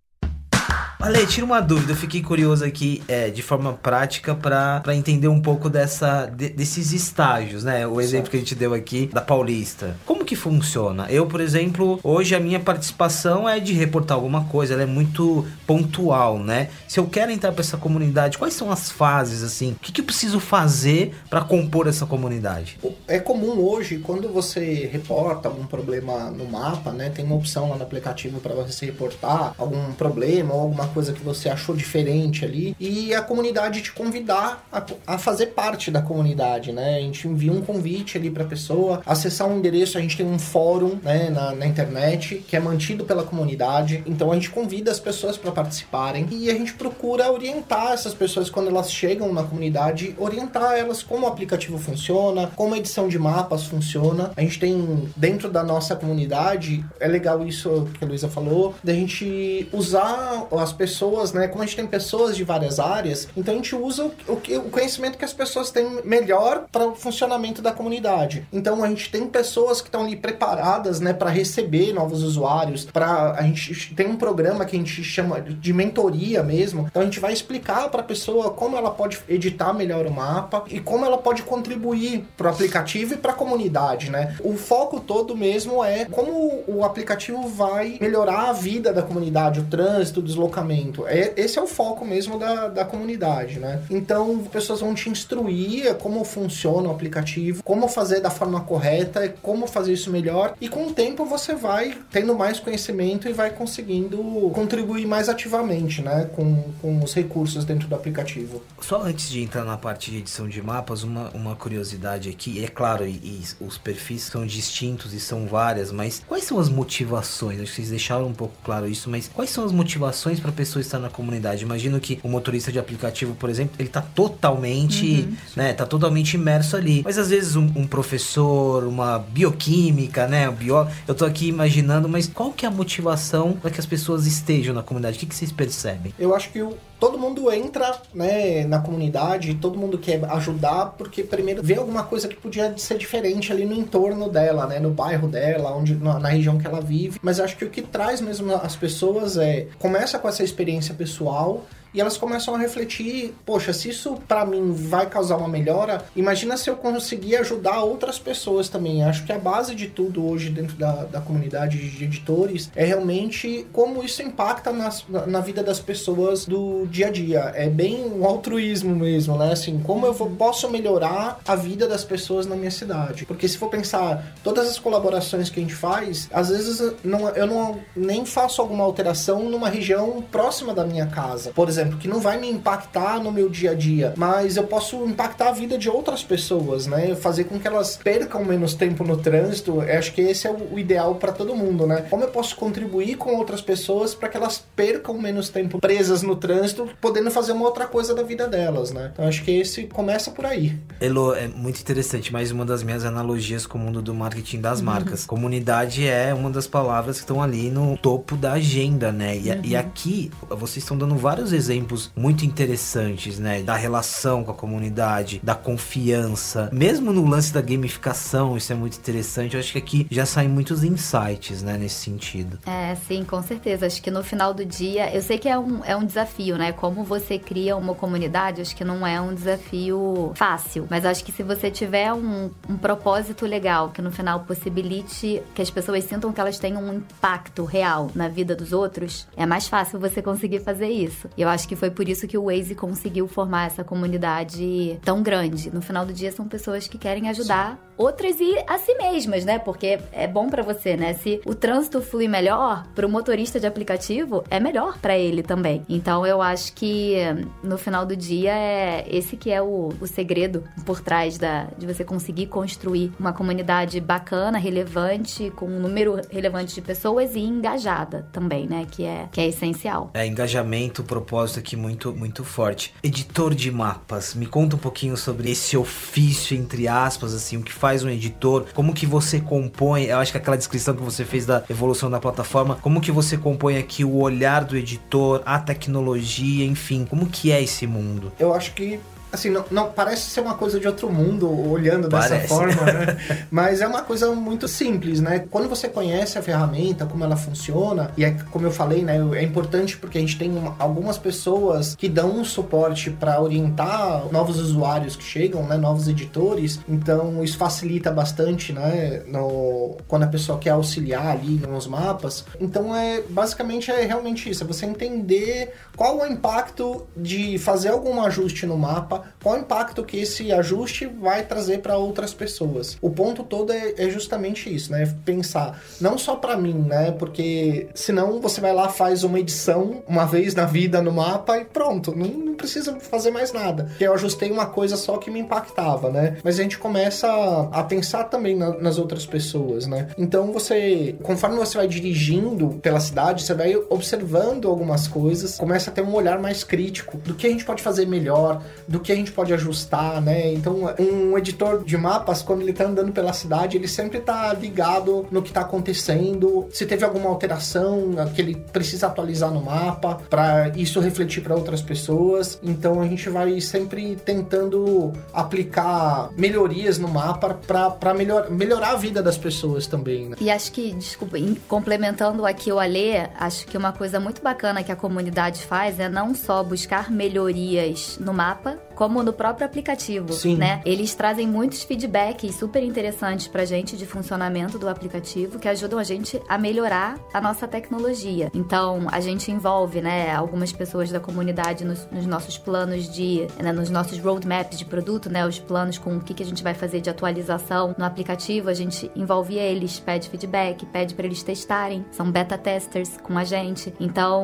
Ale, 1.00 1.24
tira 1.28 1.46
uma 1.46 1.60
dúvida, 1.60 1.92
eu 1.92 1.96
fiquei 1.96 2.20
curioso 2.20 2.64
aqui 2.64 3.00
é, 3.06 3.30
de 3.30 3.40
forma 3.40 3.72
prática 3.72 4.34
para 4.34 4.82
entender 4.96 5.28
um 5.28 5.40
pouco 5.40 5.70
dessa, 5.70 6.26
de, 6.26 6.48
desses 6.48 6.92
estágios, 6.92 7.62
né? 7.62 7.86
O 7.86 8.00
exemplo 8.00 8.24
certo. 8.24 8.30
que 8.32 8.36
a 8.36 8.40
gente 8.40 8.54
deu 8.56 8.74
aqui 8.74 9.06
da 9.06 9.20
Paulista. 9.20 9.96
Como 10.04 10.24
que 10.24 10.34
funciona? 10.34 11.06
Eu, 11.08 11.26
por 11.26 11.40
exemplo, 11.40 12.00
hoje 12.02 12.34
a 12.34 12.40
minha 12.40 12.58
participação 12.58 13.48
é 13.48 13.60
de 13.60 13.72
reportar 13.74 14.16
alguma 14.16 14.46
coisa, 14.46 14.74
ela 14.74 14.82
é 14.82 14.86
muito 14.86 15.46
pontual, 15.64 16.40
né? 16.40 16.68
Se 16.88 16.98
eu 16.98 17.06
quero 17.06 17.30
entrar 17.30 17.52
para 17.52 17.60
essa 17.60 17.76
comunidade, 17.76 18.36
quais 18.36 18.54
são 18.54 18.68
as 18.68 18.90
fases, 18.90 19.44
assim? 19.44 19.72
O 19.72 19.76
que, 19.76 19.92
que 19.92 20.00
eu 20.00 20.04
preciso 20.04 20.40
fazer 20.40 21.14
para 21.30 21.42
compor 21.42 21.86
essa 21.86 22.06
comunidade? 22.06 22.76
É 23.06 23.20
comum 23.20 23.60
hoje, 23.60 23.98
quando 24.00 24.28
você 24.30 24.88
reporta 24.92 25.48
algum 25.48 25.64
problema 25.64 26.28
no 26.32 26.44
mapa, 26.44 26.90
né? 26.90 27.08
Tem 27.08 27.24
uma 27.24 27.36
opção 27.36 27.70
lá 27.70 27.76
no 27.76 27.84
aplicativo 27.84 28.40
para 28.40 28.52
você 28.52 28.86
reportar 28.86 29.54
algum 29.56 29.92
problema 29.92 30.52
ou 30.54 30.62
alguma 30.62 30.87
coisa 30.88 31.12
que 31.12 31.22
você 31.22 31.48
achou 31.48 31.74
diferente 31.74 32.44
ali 32.44 32.76
e 32.78 33.14
a 33.14 33.22
comunidade 33.22 33.82
te 33.82 33.92
convidar 33.92 34.66
a, 34.72 34.84
a 35.06 35.18
fazer 35.18 35.48
parte 35.48 35.90
da 35.90 36.02
comunidade, 36.02 36.72
né? 36.72 36.96
A 36.96 37.00
gente 37.00 37.26
envia 37.26 37.52
um 37.52 37.60
convite 37.60 38.18
ali 38.18 38.30
para 38.30 38.44
pessoa 38.44 39.02
acessar 39.06 39.48
um 39.48 39.58
endereço, 39.58 39.98
a 39.98 40.00
gente 40.00 40.16
tem 40.16 40.26
um 40.26 40.38
fórum, 40.38 40.98
né, 41.02 41.30
na, 41.30 41.54
na 41.54 41.66
internet 41.66 42.44
que 42.46 42.56
é 42.56 42.60
mantido 42.60 43.04
pela 43.04 43.22
comunidade, 43.22 44.02
então 44.06 44.32
a 44.32 44.34
gente 44.34 44.50
convida 44.50 44.90
as 44.90 45.00
pessoas 45.00 45.36
para 45.36 45.52
participarem 45.52 46.26
e 46.30 46.50
a 46.50 46.54
gente 46.54 46.74
procura 46.74 47.30
orientar 47.30 47.92
essas 47.92 48.14
pessoas 48.14 48.50
quando 48.50 48.68
elas 48.68 48.90
chegam 48.90 49.32
na 49.32 49.42
comunidade, 49.42 50.14
orientar 50.18 50.74
elas 50.74 51.02
como 51.02 51.26
o 51.26 51.28
aplicativo 51.28 51.78
funciona, 51.78 52.50
como 52.56 52.74
a 52.74 52.78
edição 52.78 53.08
de 53.08 53.18
mapas 53.18 53.64
funciona. 53.64 54.32
A 54.36 54.40
gente 54.40 54.58
tem 54.58 55.08
dentro 55.16 55.50
da 55.50 55.62
nossa 55.62 55.94
comunidade, 55.96 56.84
é 57.00 57.08
legal 57.08 57.46
isso 57.46 57.88
que 57.98 58.04
a 58.04 58.06
Luísa 58.06 58.28
falou, 58.28 58.74
da 58.82 58.92
gente 58.92 59.68
usar 59.72 60.46
as 60.52 60.72
pessoas, 60.78 61.32
né? 61.32 61.48
Como 61.48 61.62
a 61.62 61.66
gente 61.66 61.76
tem 61.76 61.86
pessoas 61.86 62.36
de 62.36 62.44
várias 62.44 62.78
áreas, 62.78 63.28
então 63.36 63.52
a 63.52 63.56
gente 63.56 63.74
usa 63.74 64.10
o, 64.28 64.32
o 64.32 64.70
conhecimento 64.70 65.18
que 65.18 65.24
as 65.24 65.32
pessoas 65.32 65.70
têm 65.70 66.00
melhor 66.04 66.66
para 66.70 66.86
o 66.86 66.94
funcionamento 66.94 67.60
da 67.60 67.72
comunidade. 67.72 68.46
Então 68.52 68.82
a 68.82 68.88
gente 68.88 69.10
tem 69.10 69.26
pessoas 69.26 69.80
que 69.80 69.88
estão 69.88 70.04
ali 70.04 70.16
preparadas, 70.16 71.00
né, 71.00 71.12
para 71.12 71.30
receber 71.30 71.92
novos 71.92 72.22
usuários, 72.22 72.84
para 72.84 73.32
a 73.32 73.42
gente 73.42 73.94
tem 73.94 74.06
um 74.06 74.16
programa 74.16 74.64
que 74.64 74.76
a 74.76 74.78
gente 74.78 75.02
chama 75.02 75.40
de 75.40 75.72
mentoria 75.72 76.42
mesmo. 76.42 76.86
Então 76.88 77.02
a 77.02 77.04
gente 77.04 77.18
vai 77.18 77.32
explicar 77.32 77.88
para 77.90 78.00
a 78.00 78.04
pessoa 78.04 78.50
como 78.50 78.76
ela 78.76 78.90
pode 78.90 79.18
editar 79.28 79.72
melhor 79.72 80.06
o 80.06 80.12
mapa 80.12 80.64
e 80.68 80.80
como 80.80 81.04
ela 81.04 81.18
pode 81.18 81.42
contribuir 81.42 82.24
para 82.36 82.46
o 82.46 82.50
aplicativo 82.50 83.14
e 83.14 83.16
para 83.16 83.32
a 83.32 83.34
comunidade, 83.34 84.10
né? 84.10 84.36
O 84.40 84.56
foco 84.56 85.00
todo 85.00 85.36
mesmo 85.36 85.84
é 85.84 86.04
como 86.04 86.62
o 86.68 86.84
aplicativo 86.84 87.48
vai 87.48 87.98
melhorar 88.00 88.50
a 88.50 88.52
vida 88.52 88.92
da 88.92 89.02
comunidade, 89.02 89.60
o 89.60 89.64
trânsito, 89.64 90.20
o 90.20 90.22
deslocamento 90.22 90.67
é, 91.06 91.32
esse 91.36 91.58
é 91.58 91.62
o 91.62 91.66
foco 91.66 92.04
mesmo 92.04 92.38
da, 92.38 92.68
da 92.68 92.84
comunidade, 92.84 93.58
né? 93.58 93.82
Então, 93.90 94.38
pessoas 94.50 94.80
vão 94.80 94.94
te 94.94 95.08
instruir 95.08 95.94
como 95.96 96.24
funciona 96.24 96.88
o 96.88 96.90
aplicativo, 96.90 97.62
como 97.62 97.88
fazer 97.88 98.20
da 98.20 98.30
forma 98.30 98.60
correta, 98.60 99.34
como 99.42 99.66
fazer 99.66 99.92
isso 99.92 100.10
melhor, 100.10 100.54
e 100.60 100.68
com 100.68 100.86
o 100.86 100.92
tempo 100.92 101.24
você 101.24 101.54
vai 101.54 101.96
tendo 102.10 102.34
mais 102.34 102.60
conhecimento 102.60 103.28
e 103.28 103.32
vai 103.32 103.50
conseguindo 103.50 104.18
contribuir 104.54 105.06
mais 105.06 105.28
ativamente, 105.28 106.02
né? 106.02 106.28
Com, 106.34 106.62
com 106.80 107.02
os 107.02 107.14
recursos 107.14 107.64
dentro 107.64 107.88
do 107.88 107.94
aplicativo. 107.94 108.62
Só 108.80 109.02
antes 109.02 109.28
de 109.30 109.42
entrar 109.42 109.64
na 109.64 109.76
parte 109.76 110.10
de 110.10 110.18
edição 110.18 110.48
de 110.48 110.62
mapas, 110.62 111.02
uma, 111.02 111.30
uma 111.30 111.56
curiosidade 111.56 112.28
aqui, 112.28 112.64
é 112.64 112.68
claro, 112.68 113.06
e, 113.06 113.10
e 113.12 113.42
os 113.60 113.78
perfis 113.78 114.22
são 114.22 114.46
distintos 114.46 115.12
e 115.12 115.20
são 115.20 115.46
várias, 115.46 115.92
mas 115.92 116.22
quais 116.26 116.44
são 116.44 116.58
as 116.58 116.68
motivações? 116.68 117.60
Acho 117.60 117.70
que 117.70 117.76
vocês 117.76 117.90
deixaram 117.90 118.26
um 118.26 118.32
pouco 118.32 118.54
claro 118.64 118.88
isso, 118.88 119.10
mas 119.10 119.28
quais 119.28 119.50
são 119.50 119.64
as 119.64 119.72
motivações 119.72 120.40
para 120.40 120.52
pessoa 120.58 120.80
estar 120.80 120.98
na 120.98 121.08
comunidade. 121.08 121.62
Imagino 121.62 122.00
que 122.00 122.18
o 122.20 122.28
motorista 122.28 122.72
de 122.72 122.80
aplicativo, 122.80 123.32
por 123.36 123.48
exemplo, 123.48 123.76
ele 123.78 123.88
tá 123.88 124.02
totalmente, 124.02 125.20
uhum. 125.20 125.36
né, 125.54 125.72
tá 125.72 125.86
totalmente 125.86 126.34
imerso 126.34 126.76
ali. 126.76 127.02
Mas 127.04 127.16
às 127.16 127.30
vezes 127.30 127.54
um, 127.54 127.70
um 127.76 127.86
professor, 127.86 128.82
uma 128.82 129.20
bioquímica, 129.20 130.26
né, 130.26 130.48
um 130.48 130.54
bio... 130.54 130.88
eu 131.06 131.14
tô 131.14 131.24
aqui 131.24 131.46
imaginando, 131.46 132.08
mas 132.08 132.26
qual 132.26 132.52
que 132.52 132.66
é 132.66 132.68
a 132.68 132.72
motivação 132.72 133.52
para 133.52 133.70
que 133.70 133.78
as 133.78 133.86
pessoas 133.86 134.26
estejam 134.26 134.74
na 134.74 134.82
comunidade? 134.82 135.16
O 135.16 135.20
que, 135.20 135.26
que 135.26 135.34
vocês 135.34 135.52
percebem? 135.52 136.12
Eu 136.18 136.34
acho 136.34 136.50
que 136.50 136.60
o, 136.60 136.76
todo 136.98 137.18
mundo 137.18 137.50
entra, 137.52 138.00
né, 138.14 138.64
na 138.64 138.80
comunidade, 138.80 139.54
todo 139.54 139.78
mundo 139.78 139.98
quer 139.98 140.24
ajudar, 140.32 140.94
porque 140.98 141.22
primeiro 141.22 141.62
vê 141.62 141.76
alguma 141.76 142.02
coisa 142.02 142.28
que 142.28 142.36
podia 142.36 142.76
ser 142.76 142.98
diferente 142.98 143.52
ali 143.52 143.64
no 143.64 143.74
entorno 143.74 144.28
dela, 144.28 144.66
né, 144.66 144.78
no 144.78 144.90
bairro 144.90 145.28
dela, 145.28 145.74
onde 145.74 145.94
na, 145.94 146.18
na 146.18 146.28
região 146.28 146.58
que 146.58 146.66
ela 146.66 146.80
vive. 146.80 147.18
Mas 147.22 147.40
acho 147.40 147.56
que 147.56 147.64
o 147.64 147.70
que 147.70 147.82
traz 147.82 148.20
mesmo 148.20 148.54
as 148.54 148.76
pessoas 148.76 149.36
é 149.36 149.68
começa 149.78 150.18
com 150.18 150.28
essa 150.28 150.42
experiência 150.42 150.94
pessoal 150.94 151.64
elas 152.00 152.16
começam 152.16 152.54
a 152.54 152.58
refletir, 152.58 153.34
poxa, 153.44 153.72
se 153.72 153.88
isso 153.88 154.18
para 154.26 154.44
mim 154.44 154.72
vai 154.72 155.06
causar 155.06 155.36
uma 155.36 155.48
melhora, 155.48 156.04
imagina 156.14 156.56
se 156.56 156.68
eu 156.70 156.76
conseguir 156.76 157.36
ajudar 157.36 157.82
outras 157.82 158.18
pessoas 158.18 158.68
também. 158.68 159.04
Acho 159.04 159.24
que 159.24 159.32
a 159.32 159.38
base 159.38 159.74
de 159.74 159.88
tudo 159.88 160.26
hoje 160.26 160.50
dentro 160.50 160.76
da, 160.76 161.04
da 161.04 161.20
comunidade 161.20 161.78
de 161.78 162.04
editores 162.04 162.70
é 162.74 162.84
realmente 162.84 163.66
como 163.72 164.02
isso 164.04 164.22
impacta 164.22 164.72
nas, 164.72 165.04
na 165.08 165.40
vida 165.40 165.62
das 165.62 165.80
pessoas 165.80 166.46
do 166.46 166.86
dia 166.86 167.08
a 167.08 167.10
dia. 167.10 167.52
É 167.54 167.68
bem 167.68 168.04
um 168.04 168.24
altruísmo 168.24 168.94
mesmo, 168.94 169.36
né? 169.36 169.52
Assim, 169.52 169.80
como 169.80 170.06
eu 170.06 170.12
vou, 170.12 170.30
posso 170.30 170.68
melhorar 170.70 171.40
a 171.46 171.54
vida 171.54 171.86
das 171.86 172.04
pessoas 172.04 172.46
na 172.46 172.56
minha 172.56 172.70
cidade. 172.70 173.24
Porque 173.24 173.48
se 173.48 173.56
for 173.56 173.68
pensar, 173.68 174.34
todas 174.42 174.68
as 174.68 174.78
colaborações 174.78 175.50
que 175.50 175.60
a 175.60 175.62
gente 175.62 175.74
faz, 175.74 176.28
às 176.32 176.48
vezes 176.48 176.92
não, 177.02 177.28
eu 177.30 177.46
não 177.46 177.80
nem 177.96 178.24
faço 178.24 178.60
alguma 178.60 178.84
alteração 178.84 179.48
numa 179.48 179.68
região 179.68 180.22
próxima 180.30 180.74
da 180.74 180.84
minha 180.84 181.06
casa. 181.06 181.52
Por 181.54 181.68
exemplo, 181.68 181.87
exemplo, 181.88 181.98
que 181.98 182.08
não 182.08 182.20
vai 182.20 182.38
me 182.38 182.50
impactar 182.50 183.22
no 183.22 183.32
meu 183.32 183.48
dia 183.48 183.72
a 183.72 183.74
dia, 183.74 184.14
mas 184.16 184.56
eu 184.56 184.64
posso 184.64 184.96
impactar 185.04 185.48
a 185.48 185.52
vida 185.52 185.78
de 185.78 185.88
outras 185.88 186.22
pessoas, 186.22 186.86
né? 186.86 187.14
Fazer 187.14 187.44
com 187.44 187.58
que 187.58 187.66
elas 187.66 187.96
percam 187.96 188.44
menos 188.44 188.74
tempo 188.74 189.02
no 189.04 189.16
trânsito. 189.16 189.82
Eu 189.82 189.98
acho 189.98 190.12
que 190.12 190.20
esse 190.20 190.46
é 190.46 190.50
o 190.50 190.78
ideal 190.78 191.14
para 191.16 191.32
todo 191.32 191.54
mundo, 191.54 191.86
né? 191.86 192.06
Como 192.08 192.22
eu 192.22 192.28
posso 192.28 192.54
contribuir 192.56 193.16
com 193.16 193.34
outras 193.36 193.60
pessoas 193.60 194.14
para 194.14 194.28
que 194.28 194.36
elas 194.36 194.64
percam 194.76 195.18
menos 195.18 195.48
tempo 195.48 195.80
presas 195.80 196.22
no 196.22 196.36
trânsito, 196.36 196.88
podendo 197.00 197.30
fazer 197.30 197.52
uma 197.52 197.64
outra 197.64 197.86
coisa 197.86 198.14
da 198.14 198.22
vida 198.22 198.46
delas, 198.46 198.90
né? 198.92 199.10
Então 199.12 199.26
acho 199.26 199.42
que 199.42 199.50
esse 199.50 199.84
começa 199.84 200.30
por 200.30 200.44
aí. 200.44 200.76
Elo, 201.00 201.34
é 201.34 201.48
muito 201.48 201.80
interessante, 201.80 202.32
mais 202.32 202.50
uma 202.50 202.64
das 202.64 202.82
minhas 202.82 203.04
analogias 203.04 203.66
com 203.66 203.78
o 203.78 203.80
mundo 203.80 204.02
do 204.02 204.14
marketing 204.14 204.60
das 204.60 204.80
uhum. 204.80 204.86
marcas. 204.86 205.24
Comunidade 205.24 206.06
é 206.06 206.34
uma 206.34 206.50
das 206.50 206.66
palavras 206.66 207.16
que 207.16 207.22
estão 207.22 207.42
ali 207.42 207.70
no 207.70 207.96
topo 207.96 208.36
da 208.36 208.52
agenda, 208.52 209.10
né? 209.10 209.36
E, 209.36 209.50
uhum. 209.50 209.60
e 209.64 209.76
aqui 209.76 210.30
vocês 210.50 210.78
estão 210.78 210.96
dando 210.96 211.16
vários 211.16 211.52
exemplos 211.52 211.67
exemplos 211.68 212.10
muito 212.16 212.44
interessantes, 212.44 213.38
né? 213.38 213.62
Da 213.62 213.76
relação 213.76 214.44
com 214.44 214.50
a 214.50 214.54
comunidade, 214.54 215.40
da 215.42 215.54
confiança. 215.54 216.68
Mesmo 216.72 217.12
no 217.12 217.26
lance 217.26 217.52
da 217.52 217.60
gamificação, 217.60 218.56
isso 218.56 218.72
é 218.72 218.76
muito 218.76 218.98
interessante. 218.98 219.54
Eu 219.54 219.60
acho 219.60 219.72
que 219.72 219.78
aqui 219.78 220.06
já 220.10 220.24
saem 220.24 220.48
muitos 220.48 220.82
insights, 220.82 221.62
né? 221.62 221.76
Nesse 221.76 221.96
sentido. 221.96 222.58
É, 222.66 222.94
sim, 222.94 223.24
com 223.24 223.42
certeza. 223.42 223.86
Acho 223.86 224.02
que 224.02 224.10
no 224.10 224.22
final 224.22 224.54
do 224.54 224.64
dia, 224.64 225.14
eu 225.14 225.22
sei 225.22 225.38
que 225.38 225.48
é 225.48 225.58
um, 225.58 225.84
é 225.84 225.96
um 225.96 226.04
desafio, 226.04 226.56
né? 226.56 226.72
Como 226.72 227.04
você 227.04 227.38
cria 227.38 227.76
uma 227.76 227.94
comunidade, 227.94 228.60
acho 228.60 228.74
que 228.74 228.84
não 228.84 229.06
é 229.06 229.20
um 229.20 229.34
desafio 229.34 230.32
fácil. 230.34 230.86
Mas 230.90 231.04
acho 231.04 231.24
que 231.24 231.32
se 231.32 231.42
você 231.42 231.70
tiver 231.70 232.12
um, 232.12 232.50
um 232.68 232.76
propósito 232.76 233.46
legal, 233.46 233.90
que 233.90 234.02
no 234.02 234.10
final 234.10 234.40
possibilite 234.40 235.42
que 235.54 235.62
as 235.62 235.70
pessoas 235.70 236.04
sintam 236.04 236.32
que 236.32 236.40
elas 236.40 236.58
tenham 236.58 236.82
um 236.82 236.94
impacto 236.94 237.64
real 237.64 238.10
na 238.14 238.28
vida 238.28 238.54
dos 238.54 238.72
outros, 238.72 239.26
é 239.36 239.46
mais 239.46 239.68
fácil 239.68 239.98
você 239.98 240.22
conseguir 240.22 240.60
fazer 240.60 240.88
isso. 240.88 241.28
E 241.36 241.42
eu 241.42 241.48
acho 241.48 241.57
acho 241.58 241.66
que 241.66 241.74
foi 241.74 241.90
por 241.90 242.08
isso 242.08 242.28
que 242.28 242.38
o 242.38 242.44
Waze 242.44 242.76
conseguiu 242.76 243.26
formar 243.26 243.66
essa 243.66 243.82
comunidade 243.82 244.96
tão 245.02 245.24
grande. 245.24 245.74
No 245.74 245.82
final 245.82 246.06
do 246.06 246.12
dia, 246.12 246.30
são 246.30 246.46
pessoas 246.46 246.86
que 246.86 246.96
querem 246.96 247.28
ajudar. 247.28 247.76
Outras 247.98 248.40
e 248.40 248.56
a 248.66 248.78
si 248.78 248.94
mesmas, 248.94 249.44
né? 249.44 249.58
Porque 249.58 249.98
é 250.12 250.26
bom 250.26 250.48
para 250.48 250.62
você, 250.62 250.96
né? 250.96 251.14
Se 251.14 251.40
o 251.44 251.54
trânsito 251.54 252.00
flui 252.00 252.28
melhor, 252.28 252.86
para 252.94 253.06
o 253.06 253.10
motorista 253.10 253.58
de 253.58 253.66
aplicativo, 253.66 254.44
é 254.48 254.60
melhor 254.60 254.98
para 254.98 255.18
ele 255.18 255.42
também. 255.42 255.84
Então, 255.88 256.24
eu 256.24 256.40
acho 256.40 256.72
que 256.72 257.16
no 257.62 257.76
final 257.76 258.06
do 258.06 258.16
dia, 258.16 258.52
é 258.52 259.06
esse 259.10 259.36
que 259.36 259.50
é 259.50 259.60
o, 259.60 259.92
o 260.00 260.06
segredo 260.06 260.62
por 260.86 261.00
trás 261.00 261.36
da, 261.36 261.66
de 261.76 261.86
você 261.86 262.04
conseguir 262.04 262.46
construir 262.46 263.12
uma 263.18 263.32
comunidade 263.32 264.00
bacana, 264.00 264.58
relevante, 264.58 265.50
com 265.56 265.66
um 265.66 265.80
número 265.80 266.20
relevante 266.30 266.74
de 266.74 266.80
pessoas 266.80 267.34
e 267.34 267.40
engajada 267.40 268.26
também, 268.32 268.66
né? 268.66 268.86
Que 268.90 269.04
é, 269.04 269.28
que 269.32 269.40
é 269.40 269.48
essencial. 269.48 270.10
É 270.14 270.26
engajamento, 270.26 271.02
propósito 271.02 271.58
aqui 271.58 271.74
muito, 271.74 272.12
muito 272.12 272.44
forte. 272.44 272.94
Editor 273.02 273.54
de 273.54 273.70
mapas, 273.70 274.34
me 274.34 274.46
conta 274.46 274.76
um 274.76 274.78
pouquinho 274.78 275.16
sobre 275.16 275.50
esse 275.50 275.76
ofício, 275.76 276.56
entre 276.56 276.86
aspas, 276.86 277.34
assim, 277.34 277.56
o 277.56 277.62
que 277.62 277.72
faz 277.72 277.87
um 277.96 278.10
editor, 278.10 278.66
como 278.74 278.92
que 278.92 279.06
você 279.06 279.40
compõe, 279.40 280.04
eu 280.04 280.18
acho 280.18 280.32
que 280.32 280.38
aquela 280.38 280.56
descrição 280.56 280.94
que 280.94 281.02
você 281.02 281.24
fez 281.24 281.46
da 281.46 281.62
evolução 281.68 282.10
da 282.10 282.20
plataforma, 282.20 282.76
como 282.82 283.00
que 283.00 283.10
você 283.10 283.36
compõe 283.36 283.78
aqui 283.78 284.04
o 284.04 284.16
olhar 284.16 284.64
do 284.64 284.76
editor, 284.76 285.42
a 285.44 285.58
tecnologia, 285.58 286.64
enfim, 286.64 287.04
como 287.04 287.26
que 287.26 287.50
é 287.50 287.62
esse 287.62 287.86
mundo? 287.86 288.32
Eu 288.38 288.54
acho 288.54 288.72
que 288.74 289.00
assim, 289.32 289.50
não, 289.50 289.64
não, 289.70 289.90
parece 289.90 290.30
ser 290.30 290.40
uma 290.40 290.54
coisa 290.54 290.80
de 290.80 290.86
outro 290.86 291.10
mundo 291.10 291.50
olhando 291.70 292.08
dessa 292.08 292.28
parece. 292.28 292.48
forma, 292.48 292.82
né? 292.82 293.16
Mas 293.50 293.80
é 293.80 293.86
uma 293.86 294.02
coisa 294.02 294.30
muito 294.32 294.66
simples, 294.66 295.20
né? 295.20 295.44
Quando 295.50 295.68
você 295.68 295.88
conhece 295.88 296.38
a 296.38 296.42
ferramenta, 296.42 297.06
como 297.06 297.24
ela 297.24 297.36
funciona, 297.36 298.10
e 298.16 298.24
é 298.24 298.30
como 298.50 298.66
eu 298.66 298.70
falei, 298.70 299.02
né? 299.02 299.18
É 299.34 299.42
importante 299.42 299.96
porque 299.96 300.18
a 300.18 300.20
gente 300.20 300.38
tem 300.38 300.50
uma, 300.50 300.74
algumas 300.78 301.18
pessoas 301.18 301.94
que 301.94 302.08
dão 302.08 302.38
um 302.38 302.44
suporte 302.44 303.10
para 303.10 303.40
orientar 303.40 304.26
novos 304.32 304.58
usuários 304.58 305.16
que 305.16 305.24
chegam, 305.24 305.62
né? 305.64 305.76
Novos 305.76 306.08
editores. 306.08 306.80
Então 306.88 307.42
isso 307.42 307.56
facilita 307.56 308.10
bastante, 308.10 308.72
né? 308.72 309.22
No, 309.26 309.96
quando 310.06 310.24
a 310.24 310.28
pessoa 310.28 310.58
quer 310.58 310.70
auxiliar 310.70 311.26
ali 311.26 311.56
nos 311.56 311.86
mapas. 311.86 312.44
Então 312.60 312.94
é 312.94 313.22
basicamente 313.28 313.90
é 313.90 314.04
realmente 314.04 314.48
isso, 314.50 314.64
é 314.64 314.66
você 314.66 314.86
entender 314.86 315.72
qual 315.96 316.18
o 316.18 316.26
impacto 316.26 317.06
de 317.16 317.58
fazer 317.58 317.88
algum 317.88 318.22
ajuste 318.22 318.66
no 318.66 318.76
mapa, 318.76 319.17
qual 319.42 319.56
o 319.56 319.58
impacto 319.58 320.04
que 320.04 320.18
esse 320.18 320.52
ajuste 320.52 321.06
vai 321.06 321.44
trazer 321.44 321.78
para 321.78 321.96
outras 321.96 322.32
pessoas. 322.32 322.96
O 323.00 323.10
ponto 323.10 323.42
todo 323.42 323.72
é, 323.72 323.94
é, 323.96 324.10
justamente 324.10 324.74
isso, 324.74 324.92
né? 324.92 325.12
Pensar 325.24 325.80
não 326.00 326.18
só 326.18 326.36
para 326.36 326.56
mim, 326.56 326.74
né? 326.74 327.12
Porque 327.12 327.88
senão 327.94 328.40
você 328.40 328.60
vai 328.60 328.72
lá 328.72 328.88
faz 328.88 329.24
uma 329.24 329.38
edição 329.38 330.02
uma 330.06 330.24
vez 330.24 330.54
na 330.54 330.64
vida 330.64 331.00
no 331.02 331.12
mapa 331.12 331.58
e 331.58 331.64
pronto, 331.64 332.16
não, 332.16 332.26
não 332.26 332.54
precisa 332.54 332.98
fazer 333.00 333.30
mais 333.30 333.52
nada. 333.52 333.84
Porque 333.84 334.06
eu 334.06 334.14
ajustei 334.14 334.50
uma 334.50 334.66
coisa 334.66 334.96
só 334.96 335.16
que 335.18 335.30
me 335.30 335.40
impactava, 335.40 336.10
né? 336.10 336.38
Mas 336.42 336.58
a 336.58 336.62
gente 336.62 336.78
começa 336.78 337.28
a 337.72 337.82
pensar 337.82 338.24
também 338.24 338.56
na, 338.56 338.78
nas 338.78 338.98
outras 338.98 339.26
pessoas, 339.26 339.86
né? 339.86 340.08
Então 340.18 340.52
você, 340.52 341.16
conforme 341.22 341.56
você 341.56 341.78
vai 341.78 341.88
dirigindo 341.88 342.78
pela 342.82 343.00
cidade, 343.00 343.42
você 343.42 343.54
vai 343.54 343.74
observando 343.88 344.68
algumas 344.68 345.06
coisas, 345.08 345.56
começa 345.56 345.90
a 345.90 345.92
ter 345.92 346.02
um 346.02 346.14
olhar 346.14 346.38
mais 346.38 346.64
crítico 346.64 347.16
do 347.18 347.34
que 347.34 347.46
a 347.46 347.50
gente 347.50 347.64
pode 347.64 347.82
fazer 347.82 348.06
melhor, 348.06 348.62
do 348.86 349.00
que 349.00 349.07
a 349.12 349.16
gente 349.16 349.32
pode 349.32 349.52
ajustar, 349.52 350.20
né? 350.20 350.52
Então, 350.52 350.94
um 350.98 351.36
editor 351.36 351.84
de 351.84 351.96
mapas, 351.96 352.42
quando 352.42 352.62
ele 352.62 352.72
tá 352.72 352.84
andando 352.84 353.12
pela 353.12 353.32
cidade, 353.32 353.76
ele 353.76 353.88
sempre 353.88 354.20
tá 354.20 354.52
ligado 354.52 355.26
no 355.30 355.42
que 355.42 355.52
tá 355.52 355.62
acontecendo, 355.62 356.68
se 356.70 356.86
teve 356.86 357.04
alguma 357.04 357.28
alteração 357.28 358.14
que 358.34 358.40
ele 358.40 358.56
precisa 358.72 359.06
atualizar 359.06 359.50
no 359.50 359.62
mapa, 359.62 360.20
para 360.28 360.68
isso 360.76 361.00
refletir 361.00 361.42
para 361.42 361.54
outras 361.54 361.82
pessoas. 361.82 362.58
Então, 362.62 363.00
a 363.00 363.06
gente 363.06 363.28
vai 363.28 363.60
sempre 363.60 364.16
tentando 364.16 365.12
aplicar 365.32 366.30
melhorias 366.36 366.98
no 366.98 367.08
mapa 367.08 367.54
para 367.66 368.14
melhor, 368.14 368.50
melhorar 368.50 368.92
a 368.92 368.96
vida 368.96 369.22
das 369.22 369.38
pessoas 369.38 369.86
também, 369.86 370.28
né? 370.28 370.36
E 370.40 370.50
acho 370.50 370.72
que, 370.72 370.92
desculpa, 370.92 371.36
complementando 371.66 372.44
aqui 372.46 372.70
o 372.72 372.78
Alê, 372.78 373.28
acho 373.38 373.66
que 373.66 373.76
uma 373.76 373.92
coisa 373.92 374.18
muito 374.20 374.42
bacana 374.42 374.82
que 374.82 374.92
a 374.92 374.96
comunidade 374.96 375.62
faz 375.62 375.98
é 375.98 376.08
não 376.08 376.34
só 376.34 376.62
buscar 376.62 377.10
melhorias 377.10 378.18
no 378.20 378.32
mapa, 378.32 378.78
como 378.98 379.22
no 379.22 379.32
próprio 379.32 379.64
aplicativo, 379.64 380.32
Sim. 380.32 380.56
né? 380.56 380.82
Eles 380.84 381.14
trazem 381.14 381.46
muitos 381.46 381.84
feedbacks 381.84 382.56
super 382.56 382.82
interessantes 382.82 383.46
pra 383.46 383.64
gente 383.64 383.96
de 383.96 384.04
funcionamento 384.04 384.76
do 384.76 384.88
aplicativo 384.88 385.60
que 385.60 385.68
ajudam 385.68 386.00
a 386.00 386.02
gente 386.02 386.42
a 386.48 386.58
melhorar 386.58 387.16
a 387.32 387.40
nossa 387.40 387.68
tecnologia. 387.68 388.50
Então, 388.52 389.06
a 389.12 389.20
gente 389.20 389.52
envolve, 389.52 390.00
né, 390.00 390.34
algumas 390.34 390.72
pessoas 390.72 391.12
da 391.12 391.20
comunidade 391.20 391.84
nos, 391.84 392.08
nos 392.10 392.26
nossos 392.26 392.58
planos 392.58 393.08
de, 393.08 393.46
né, 393.62 393.70
nos 393.70 393.88
nossos 393.88 394.18
roadmaps 394.18 394.76
de 394.76 394.84
produto, 394.84 395.30
né, 395.30 395.46
os 395.46 395.60
planos 395.60 395.96
com 395.96 396.16
o 396.16 396.20
que, 396.20 396.34
que 396.34 396.42
a 396.42 396.46
gente 396.46 396.64
vai 396.64 396.74
fazer 396.74 397.00
de 397.00 397.08
atualização 397.08 397.94
no 397.96 398.04
aplicativo, 398.04 398.68
a 398.68 398.74
gente 398.74 399.08
envolve 399.14 399.56
eles, 399.56 400.00
pede 400.00 400.28
feedback, 400.28 400.84
pede 400.86 401.14
para 401.14 401.26
eles 401.26 401.44
testarem, 401.44 402.04
são 402.10 402.28
beta 402.32 402.58
testers 402.58 403.16
com 403.22 403.38
a 403.38 403.44
gente. 403.44 403.94
Então, 404.00 404.42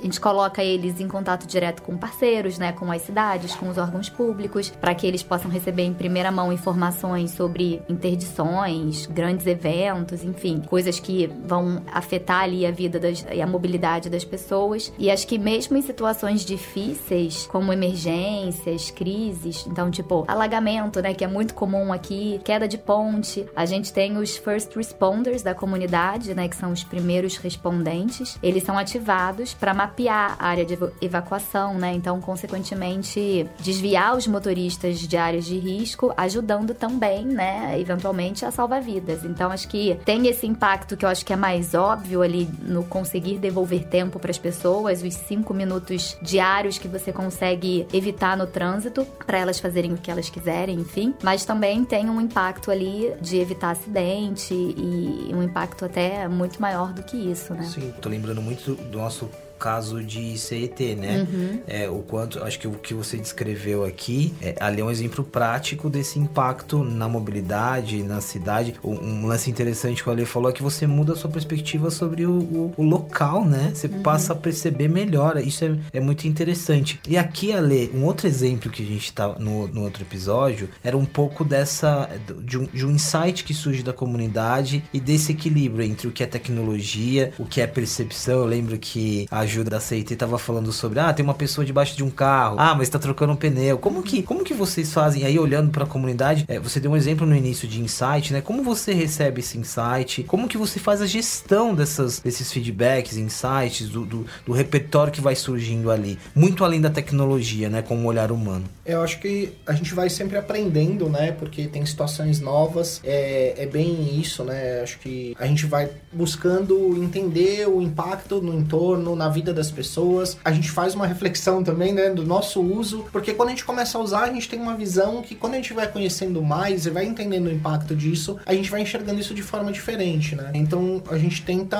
a 0.00 0.02
gente 0.02 0.20
coloca 0.20 0.64
eles 0.64 0.98
em 0.98 1.06
contato 1.06 1.46
direto 1.46 1.80
com 1.80 1.96
parceiros, 1.96 2.58
né, 2.58 2.72
com 2.72 2.90
as 2.90 3.02
cidades, 3.02 3.54
com 3.54 3.68
os 3.68 3.83
órgãos 3.84 4.08
públicos, 4.08 4.70
para 4.80 4.94
que 4.94 5.06
eles 5.06 5.22
possam 5.22 5.50
receber 5.50 5.82
em 5.82 5.94
primeira 5.94 6.30
mão 6.30 6.52
informações 6.52 7.30
sobre 7.30 7.82
interdições, 7.88 9.06
grandes 9.06 9.46
eventos, 9.46 10.24
enfim, 10.24 10.62
coisas 10.66 10.98
que 10.98 11.26
vão 11.46 11.82
afetar 11.92 12.42
ali 12.42 12.66
a 12.66 12.70
vida 12.70 12.98
das, 12.98 13.24
e 13.32 13.40
a 13.40 13.46
mobilidade 13.46 14.08
das 14.08 14.24
pessoas. 14.24 14.92
E 14.98 15.10
acho 15.10 15.26
que 15.26 15.38
mesmo 15.38 15.76
em 15.76 15.82
situações 15.82 16.44
difíceis, 16.44 17.46
como 17.46 17.72
emergências, 17.72 18.90
crises, 18.90 19.66
então, 19.66 19.90
tipo, 19.90 20.24
alagamento, 20.26 21.00
né, 21.00 21.14
que 21.14 21.24
é 21.24 21.28
muito 21.28 21.54
comum 21.54 21.92
aqui, 21.92 22.40
queda 22.44 22.66
de 22.66 22.78
ponte, 22.78 23.46
a 23.54 23.64
gente 23.64 23.92
tem 23.92 24.16
os 24.16 24.36
first 24.36 24.74
responders 24.74 25.42
da 25.42 25.54
comunidade, 25.54 26.34
né, 26.34 26.48
que 26.48 26.56
são 26.56 26.72
os 26.72 26.82
primeiros 26.82 27.36
respondentes. 27.36 28.38
Eles 28.42 28.62
são 28.62 28.78
ativados 28.78 29.54
para 29.54 29.74
mapear 29.74 30.36
a 30.38 30.46
área 30.46 30.64
de 30.64 30.78
evacuação, 31.00 31.74
né? 31.74 31.92
Então, 31.94 32.20
consequentemente, 32.20 33.46
desviar 33.74 34.16
os 34.16 34.26
motoristas 34.26 35.00
de 35.00 35.16
áreas 35.16 35.44
de 35.44 35.58
risco, 35.58 36.12
ajudando 36.16 36.74
também, 36.74 37.24
né, 37.24 37.78
eventualmente 37.78 38.44
a 38.44 38.50
salvar 38.50 38.80
vidas. 38.80 39.24
Então 39.24 39.50
acho 39.50 39.68
que 39.68 39.98
tem 40.04 40.26
esse 40.28 40.46
impacto 40.46 40.96
que 40.96 41.04
eu 41.04 41.08
acho 41.08 41.24
que 41.24 41.32
é 41.32 41.36
mais 41.36 41.74
óbvio 41.74 42.22
ali 42.22 42.48
no 42.62 42.84
conseguir 42.84 43.38
devolver 43.38 43.84
tempo 43.84 44.18
para 44.18 44.30
as 44.30 44.38
pessoas, 44.38 45.02
os 45.02 45.14
cinco 45.14 45.52
minutos 45.52 46.16
diários 46.22 46.78
que 46.78 46.86
você 46.86 47.12
consegue 47.12 47.86
evitar 47.92 48.36
no 48.36 48.46
trânsito 48.46 49.04
para 49.26 49.38
elas 49.38 49.58
fazerem 49.58 49.92
o 49.92 49.96
que 49.96 50.10
elas 50.10 50.30
quiserem, 50.30 50.78
enfim. 50.78 51.14
Mas 51.22 51.44
também 51.44 51.84
tem 51.84 52.08
um 52.08 52.20
impacto 52.20 52.70
ali 52.70 53.12
de 53.20 53.38
evitar 53.38 53.70
acidente 53.70 54.54
e 54.54 55.30
um 55.34 55.42
impacto 55.42 55.84
até 55.84 56.28
muito 56.28 56.60
maior 56.60 56.92
do 56.92 57.02
que 57.02 57.16
isso, 57.16 57.54
né? 57.54 57.64
Sim, 57.64 57.92
tô 58.00 58.08
lembrando 58.08 58.40
muito 58.40 58.74
do 58.74 58.98
nosso 58.98 59.28
caso 59.64 60.04
de 60.04 60.36
CET, 60.36 60.94
né? 60.94 61.26
Uhum. 61.26 61.60
É, 61.66 61.88
o 61.88 62.00
quanto, 62.00 62.44
acho 62.44 62.58
que 62.58 62.68
o 62.68 62.72
que 62.72 62.92
você 62.92 63.16
descreveu 63.16 63.82
aqui, 63.82 64.34
é, 64.42 64.54
ali 64.60 64.82
é 64.82 64.84
um 64.84 64.90
exemplo 64.90 65.24
prático 65.24 65.88
desse 65.88 66.18
impacto 66.18 66.84
na 66.84 67.08
mobilidade, 67.08 68.02
na 68.02 68.20
cidade. 68.20 68.74
Um, 68.84 68.92
um 68.92 69.26
lance 69.26 69.50
interessante 69.50 70.02
que 70.02 70.08
o 70.10 70.12
Ale 70.12 70.26
falou 70.26 70.50
é 70.50 70.52
que 70.52 70.62
você 70.62 70.86
muda 70.86 71.14
a 71.14 71.16
sua 71.16 71.30
perspectiva 71.30 71.90
sobre 71.90 72.26
o, 72.26 72.32
o, 72.32 72.74
o 72.76 72.82
local, 72.82 73.42
né? 73.46 73.72
Você 73.74 73.86
uhum. 73.86 74.02
passa 74.02 74.34
a 74.34 74.36
perceber 74.36 74.86
melhor. 74.86 75.38
Isso 75.38 75.64
é, 75.64 75.74
é 75.94 76.00
muito 76.00 76.28
interessante. 76.28 77.00
E 77.08 77.16
aqui, 77.16 77.50
Ale, 77.50 77.90
um 77.94 78.04
outro 78.04 78.26
exemplo 78.26 78.70
que 78.70 78.82
a 78.82 78.86
gente 78.86 79.14
tá 79.14 79.28
no, 79.38 79.66
no 79.68 79.80
outro 79.80 80.02
episódio 80.02 80.68
era 80.82 80.94
um 80.94 81.06
pouco 81.06 81.42
dessa, 81.42 82.10
de 82.42 82.58
um, 82.58 82.66
de 82.66 82.84
um 82.84 82.90
insight 82.90 83.42
que 83.42 83.54
surge 83.54 83.82
da 83.82 83.94
comunidade 83.94 84.84
e 84.92 85.00
desse 85.00 85.32
equilíbrio 85.32 85.86
entre 85.86 86.06
o 86.06 86.12
que 86.12 86.22
é 86.22 86.26
tecnologia, 86.26 87.32
o 87.38 87.46
que 87.46 87.62
é 87.62 87.66
percepção. 87.66 88.40
Eu 88.40 88.44
lembro 88.44 88.76
que 88.76 89.26
a 89.30 89.53
ajuda 89.54 89.70
da 89.70 89.80
CIT 89.80 90.16
tava 90.16 90.36
falando 90.38 90.72
sobre, 90.72 90.98
ah, 90.98 91.12
tem 91.12 91.24
uma 91.24 91.34
pessoa 91.34 91.64
debaixo 91.64 91.96
de 91.96 92.02
um 92.02 92.10
carro, 92.10 92.56
ah, 92.58 92.74
mas 92.74 92.88
tá 92.88 92.98
trocando 92.98 93.32
um 93.32 93.36
pneu. 93.36 93.78
Como 93.78 94.02
que, 94.02 94.22
como 94.22 94.42
que 94.42 94.52
vocês 94.52 94.92
fazem 94.92 95.24
aí 95.24 95.38
olhando 95.38 95.70
para 95.70 95.84
a 95.84 95.86
comunidade? 95.86 96.44
É, 96.48 96.58
você 96.58 96.80
deu 96.80 96.90
um 96.90 96.96
exemplo 96.96 97.26
no 97.26 97.36
início 97.36 97.68
de 97.68 97.80
insight, 97.80 98.32
né? 98.32 98.40
Como 98.40 98.62
você 98.62 98.92
recebe 98.92 99.40
esse 99.40 99.56
insight? 99.56 100.24
Como 100.24 100.48
que 100.48 100.58
você 100.58 100.78
faz 100.80 101.00
a 101.00 101.06
gestão 101.06 101.74
dessas, 101.74 102.18
desses 102.20 102.52
feedbacks, 102.52 103.16
insights, 103.16 103.88
do, 103.88 104.04
do, 104.04 104.26
do 104.44 104.52
repertório 104.52 105.12
que 105.12 105.20
vai 105.20 105.36
surgindo 105.36 105.90
ali? 105.90 106.18
Muito 106.34 106.64
além 106.64 106.80
da 106.80 106.90
tecnologia, 106.90 107.68
né? 107.68 107.82
Com 107.82 107.96
o 107.96 108.06
olhar 108.06 108.32
humano. 108.32 108.64
Eu 108.84 109.02
acho 109.02 109.20
que 109.20 109.52
a 109.66 109.72
gente 109.72 109.94
vai 109.94 110.10
sempre 110.10 110.36
aprendendo, 110.36 111.08
né? 111.08 111.32
Porque 111.32 111.66
tem 111.66 111.84
situações 111.86 112.40
novas. 112.40 113.00
É, 113.04 113.54
é 113.58 113.66
bem 113.66 114.20
isso, 114.20 114.42
né? 114.44 114.80
Acho 114.82 114.98
que 114.98 115.34
a 115.38 115.46
gente 115.46 115.66
vai 115.66 115.90
buscando 116.12 116.96
entender 117.02 117.68
o 117.68 117.80
impacto 117.80 118.40
no 118.40 118.54
entorno, 118.54 119.14
na 119.14 119.28
vida 119.34 119.52
das 119.52 119.70
pessoas. 119.70 120.38
A 120.44 120.52
gente 120.52 120.70
faz 120.70 120.94
uma 120.94 121.06
reflexão 121.06 121.62
também, 121.62 121.92
né, 121.92 122.10
do 122.10 122.24
nosso 122.24 122.62
uso, 122.62 123.04
porque 123.12 123.34
quando 123.34 123.48
a 123.48 123.52
gente 123.52 123.64
começa 123.64 123.98
a 123.98 124.00
usar, 124.00 124.22
a 124.22 124.32
gente 124.32 124.48
tem 124.48 124.60
uma 124.60 124.76
visão 124.76 125.20
que 125.22 125.34
quando 125.34 125.54
a 125.54 125.56
gente 125.56 125.74
vai 125.74 125.90
conhecendo 125.90 126.40
mais 126.40 126.86
e 126.86 126.90
vai 126.90 127.04
entendendo 127.04 127.46
o 127.46 127.52
impacto 127.52 127.94
disso, 127.94 128.38
a 128.46 128.54
gente 128.54 128.70
vai 128.70 128.80
enxergando 128.80 129.20
isso 129.20 129.34
de 129.34 129.42
forma 129.42 129.72
diferente, 129.72 130.34
né? 130.36 130.50
Então 130.54 131.02
a 131.10 131.18
gente 131.18 131.42
tenta 131.42 131.76